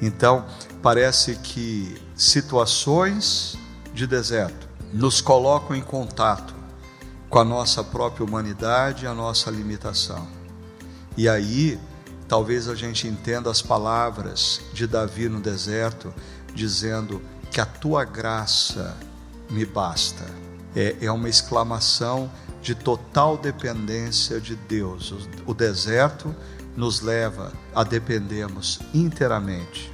Então, 0.01 0.45
parece 0.81 1.35
que 1.35 2.01
situações 2.15 3.57
de 3.93 4.07
deserto 4.07 4.67
nos 4.93 5.21
colocam 5.21 5.75
em 5.75 5.81
contato 5.81 6.60
com 7.31 7.39
a 7.39 7.45
nossa 7.45 7.81
própria 7.81 8.25
humanidade 8.25 9.05
e 9.05 9.07
a 9.07 9.13
nossa 9.13 9.49
limitação. 9.49 10.27
E 11.15 11.29
aí, 11.29 11.79
talvez 12.27 12.67
a 12.67 12.75
gente 12.75 13.07
entenda 13.07 13.49
as 13.49 13.61
palavras 13.61 14.59
de 14.73 14.85
Davi 14.85 15.29
no 15.29 15.39
deserto, 15.39 16.13
dizendo 16.53 17.21
que 17.49 17.61
a 17.61 17.65
tua 17.65 18.03
graça 18.03 18.97
me 19.49 19.65
basta. 19.65 20.25
É, 20.75 20.97
é 20.99 21.11
uma 21.11 21.29
exclamação 21.29 22.29
de 22.61 22.75
total 22.75 23.37
dependência 23.37 24.41
de 24.41 24.55
Deus. 24.55 25.11
O, 25.11 25.51
o 25.51 25.53
deserto 25.53 26.35
nos 26.75 26.99
leva 26.99 27.53
a 27.73 27.85
dependermos 27.85 28.79
inteiramente 28.93 29.89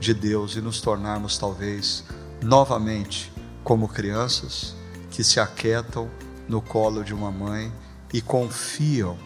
de 0.00 0.12
Deus 0.12 0.56
e 0.56 0.60
nos 0.60 0.80
tornarmos, 0.80 1.38
talvez, 1.38 2.02
novamente 2.42 3.32
como 3.62 3.86
crianças 3.86 4.74
que 5.12 5.22
se 5.22 5.38
aquietam 5.38 6.10
no 6.52 6.60
colo 6.60 7.02
de 7.02 7.14
uma 7.14 7.30
mãe 7.30 7.72
e 8.12 8.20
confiam 8.20 9.16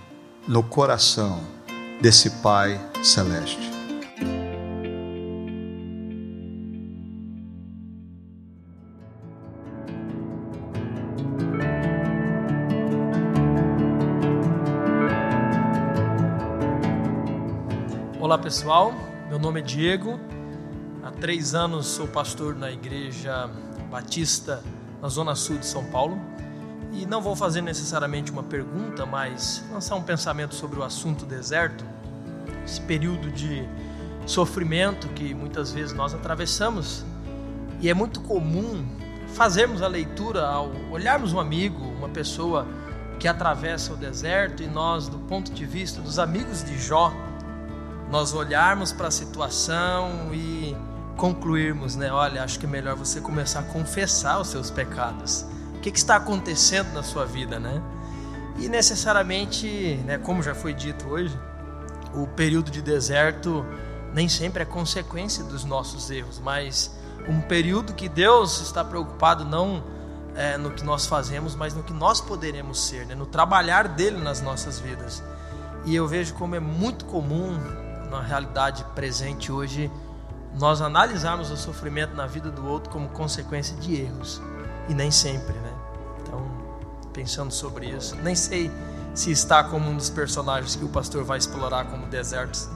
no 0.47 0.63
coração 0.63 1.41
desse 2.01 2.31
Pai 2.41 2.81
celeste. 3.03 3.69
Olá 18.21 18.39
pessoal, 18.39 18.95
meu 19.29 19.41
nome 19.41 19.59
é 19.59 19.63
Diego. 19.65 20.21
Há 21.03 21.11
três 21.11 21.57
anos 21.57 21.89
sou 21.89 22.07
pastor 22.07 22.55
na 22.55 22.71
Igreja 22.71 23.51
Batista 23.91 24.63
na 25.03 25.09
Zona 25.09 25.35
Sul 25.35 25.59
de 25.59 25.67
São 25.67 25.85
Paulo. 25.87 26.36
E 26.97 27.05
não 27.05 27.21
vou 27.21 27.37
fazer 27.37 27.61
necessariamente 27.61 28.33
uma 28.33 28.43
pergunta, 28.43 29.05
mas 29.05 29.63
lançar 29.71 29.97
um 29.97 30.03
pensamento 30.03 30.55
sobre 30.55 30.79
o 30.79 30.83
assunto 30.83 31.27
deserto, 31.27 31.85
esse 32.65 32.81
período 32.81 33.31
de 33.31 33.69
sofrimento 34.25 35.07
que 35.09 35.35
muitas 35.35 35.73
vezes 35.73 35.93
nós 35.93 36.15
atravessamos. 36.15 37.05
E 37.83 37.91
é 37.91 37.95
muito 37.95 38.23
comum 38.23 38.83
fazermos 39.35 39.83
a 39.83 39.89
leitura 39.89 40.47
ao 40.47 40.71
olharmos 40.91 41.35
um 41.35 41.39
amigo, 41.39 41.85
uma 41.85 42.09
pessoa 42.09 42.67
que 43.21 43.29
atravessa 43.29 43.93
o 43.93 43.97
deserto 43.97 44.63
e 44.63 44.67
nós, 44.67 45.07
do 45.07 45.19
ponto 45.19 45.53
de 45.53 45.67
vista 45.67 46.01
dos 46.01 46.19
amigos 46.19 46.65
de 46.65 46.79
Jó, 46.79 47.13
nós 48.11 48.33
olharmos 48.33 48.91
para 48.91 49.09
a 49.09 49.11
situação 49.11 50.33
e 50.33 50.75
concluirmos, 51.15 51.95
né? 51.95 52.11
Olha, 52.11 52.43
acho 52.43 52.59
que 52.59 52.65
é 52.65 52.69
melhor 52.69 52.97
você 52.97 53.21
começar 53.21 53.61
a 53.61 53.65
confessar 53.65 54.41
os 54.41 54.49
seus 54.49 54.71
pecados 54.71 55.45
que, 55.87 55.93
que 55.93 55.99
está 55.99 56.17
acontecendo 56.17 56.93
na 56.93 57.03
sua 57.03 57.25
vida, 57.25 57.61
né? 57.61 57.81
E 58.59 58.69
necessariamente, 58.69 60.01
né, 60.05 60.19
como 60.19 60.43
já 60.43 60.55
foi 60.55 60.75
dito 60.75 61.09
hoje, 61.09 61.39
o 62.13 62.27
período 62.27 62.71
de 62.71 62.83
deserto 62.83 63.65
nem 64.13 64.29
sempre 64.29 64.63
é 64.63 64.67
consequência 64.67 65.45
dos 65.45 65.65
nossos 65.65 66.11
erros, 66.11 66.41
mas 66.41 66.91
um 67.29 67.41
período 67.41 67.93
que 67.93 68.09
Deus 68.09 68.61
está 68.63 68.83
preocupado 68.83 69.45
não 69.45 69.85
é, 70.35 70.57
no 70.57 70.71
que 70.71 70.85
nós 70.85 71.07
fazemos, 71.07 71.55
mas 71.55 71.75
no 71.75 71.83
que 71.83 71.93
nós 71.93 72.21
poderemos 72.21 72.81
ser, 72.81 73.07
né, 73.07 73.15
no 73.15 73.27
trabalhar 73.27 73.87
dele 73.87 74.17
nas 74.17 74.41
nossas 74.41 74.81
vidas. 74.81 75.23
E 75.85 75.95
eu 75.95 76.09
vejo 76.09 76.35
como 76.35 76.57
é 76.57 76.61
muito 76.61 77.05
comum 77.05 77.57
na 78.11 78.21
realidade 78.23 78.85
presente 78.95 79.53
hoje 79.53 79.91
nós 80.59 80.81
analisarmos 80.81 81.51
o 81.51 81.57
sofrimento 81.57 82.17
na 82.17 82.27
vida 82.27 82.51
do 82.51 82.67
outro 82.67 82.91
como 82.91 83.09
consequência 83.11 83.77
de 83.77 84.01
erros 84.01 84.41
e 84.89 84.95
nem 84.95 85.11
sempre, 85.11 85.53
né? 85.53 85.76
Pensando 87.17 87.51
sobre 87.51 87.87
isso. 87.87 88.15
Nem 88.17 88.35
sei 88.35 88.71
se 89.15 89.31
está 89.31 89.65
como 89.65 89.89
um 89.89 89.97
dos 89.97 90.11
personagens 90.11 90.77
que 90.77 90.85
o 90.85 90.89
pastor 90.89 91.25
vai 91.25 91.39
explorar 91.39 91.87
como 91.87 92.07
desertos 92.07 92.69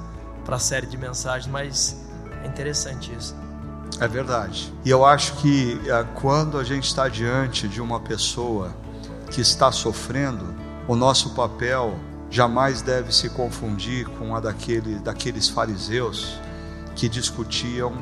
para 0.46 0.56
a 0.56 0.58
série 0.58 0.86
de 0.86 0.96
mensagens, 0.96 1.46
mas 1.46 1.94
é 2.42 2.46
interessante 2.46 3.12
isso. 3.12 3.36
É 4.00 4.08
verdade. 4.08 4.72
E 4.82 4.88
eu 4.88 5.04
acho 5.04 5.36
que 5.36 5.78
é, 5.86 6.04
quando 6.20 6.58
a 6.58 6.64
gente 6.64 6.84
está 6.86 7.06
diante 7.06 7.68
de 7.68 7.82
uma 7.82 8.00
pessoa 8.00 8.74
que 9.30 9.42
está 9.42 9.70
sofrendo, 9.70 10.54
o 10.88 10.96
nosso 10.96 11.34
papel 11.34 11.94
jamais 12.30 12.80
deve 12.80 13.14
se 13.14 13.28
confundir 13.28 14.06
com 14.08 14.34
a 14.34 14.40
daquele, 14.40 14.94
daqueles 15.00 15.50
fariseus 15.50 16.40
que 16.96 17.10
discutiam 17.10 17.92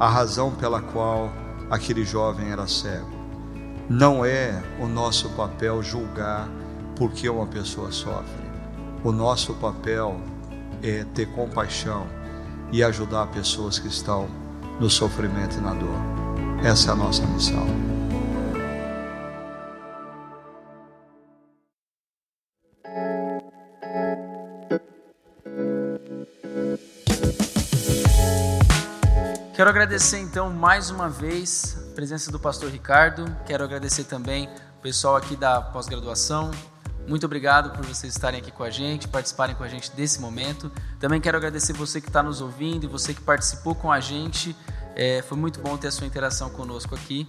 a 0.00 0.08
razão 0.08 0.50
pela 0.50 0.80
qual 0.80 1.30
aquele 1.70 2.04
jovem 2.04 2.50
era 2.50 2.66
cego. 2.66 3.13
Não 3.88 4.24
é 4.24 4.62
o 4.80 4.86
nosso 4.86 5.28
papel 5.30 5.82
julgar 5.82 6.48
porque 6.96 7.28
uma 7.28 7.46
pessoa 7.46 7.92
sofre. 7.92 8.42
O 9.02 9.12
nosso 9.12 9.52
papel 9.54 10.18
é 10.82 11.04
ter 11.14 11.26
compaixão 11.26 12.06
e 12.72 12.82
ajudar 12.82 13.26
pessoas 13.26 13.78
que 13.78 13.88
estão 13.88 14.26
no 14.80 14.88
sofrimento 14.88 15.58
e 15.58 15.60
na 15.60 15.74
dor. 15.74 15.98
Essa 16.64 16.90
é 16.90 16.92
a 16.92 16.96
nossa 16.96 17.26
missão. 17.26 17.66
Quero 29.54 29.68
agradecer 29.68 30.18
então 30.18 30.50
mais 30.50 30.90
uma 30.90 31.08
vez 31.10 31.83
presença 31.94 32.30
do 32.30 32.38
pastor 32.38 32.70
Ricardo. 32.70 33.24
Quero 33.46 33.64
agradecer 33.64 34.04
também 34.04 34.48
o 34.78 34.82
pessoal 34.82 35.16
aqui 35.16 35.36
da 35.36 35.60
pós-graduação. 35.60 36.50
Muito 37.06 37.24
obrigado 37.24 37.70
por 37.70 37.84
vocês 37.84 38.14
estarem 38.14 38.40
aqui 38.40 38.50
com 38.50 38.64
a 38.64 38.70
gente, 38.70 39.06
participarem 39.06 39.54
com 39.54 39.62
a 39.62 39.68
gente 39.68 39.92
desse 39.92 40.20
momento. 40.20 40.72
Também 40.98 41.20
quero 41.20 41.36
agradecer 41.36 41.72
você 41.72 42.00
que 42.00 42.08
está 42.08 42.22
nos 42.22 42.40
ouvindo 42.40 42.84
e 42.84 42.86
você 42.86 43.14
que 43.14 43.20
participou 43.20 43.74
com 43.74 43.92
a 43.92 44.00
gente. 44.00 44.56
É, 44.96 45.22
foi 45.22 45.38
muito 45.38 45.60
bom 45.60 45.76
ter 45.76 45.88
a 45.88 45.90
sua 45.90 46.06
interação 46.06 46.50
conosco 46.50 46.94
aqui. 46.94 47.26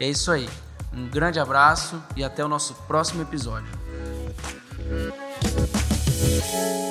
É 0.00 0.08
isso 0.08 0.30
aí. 0.30 0.48
Um 0.92 1.08
grande 1.08 1.38
abraço 1.38 2.02
e 2.16 2.24
até 2.24 2.44
o 2.44 2.48
nosso 2.48 2.74
próximo 2.86 3.22
episódio. 3.22 3.85
Thank 4.96 6.80
you. 6.80 6.85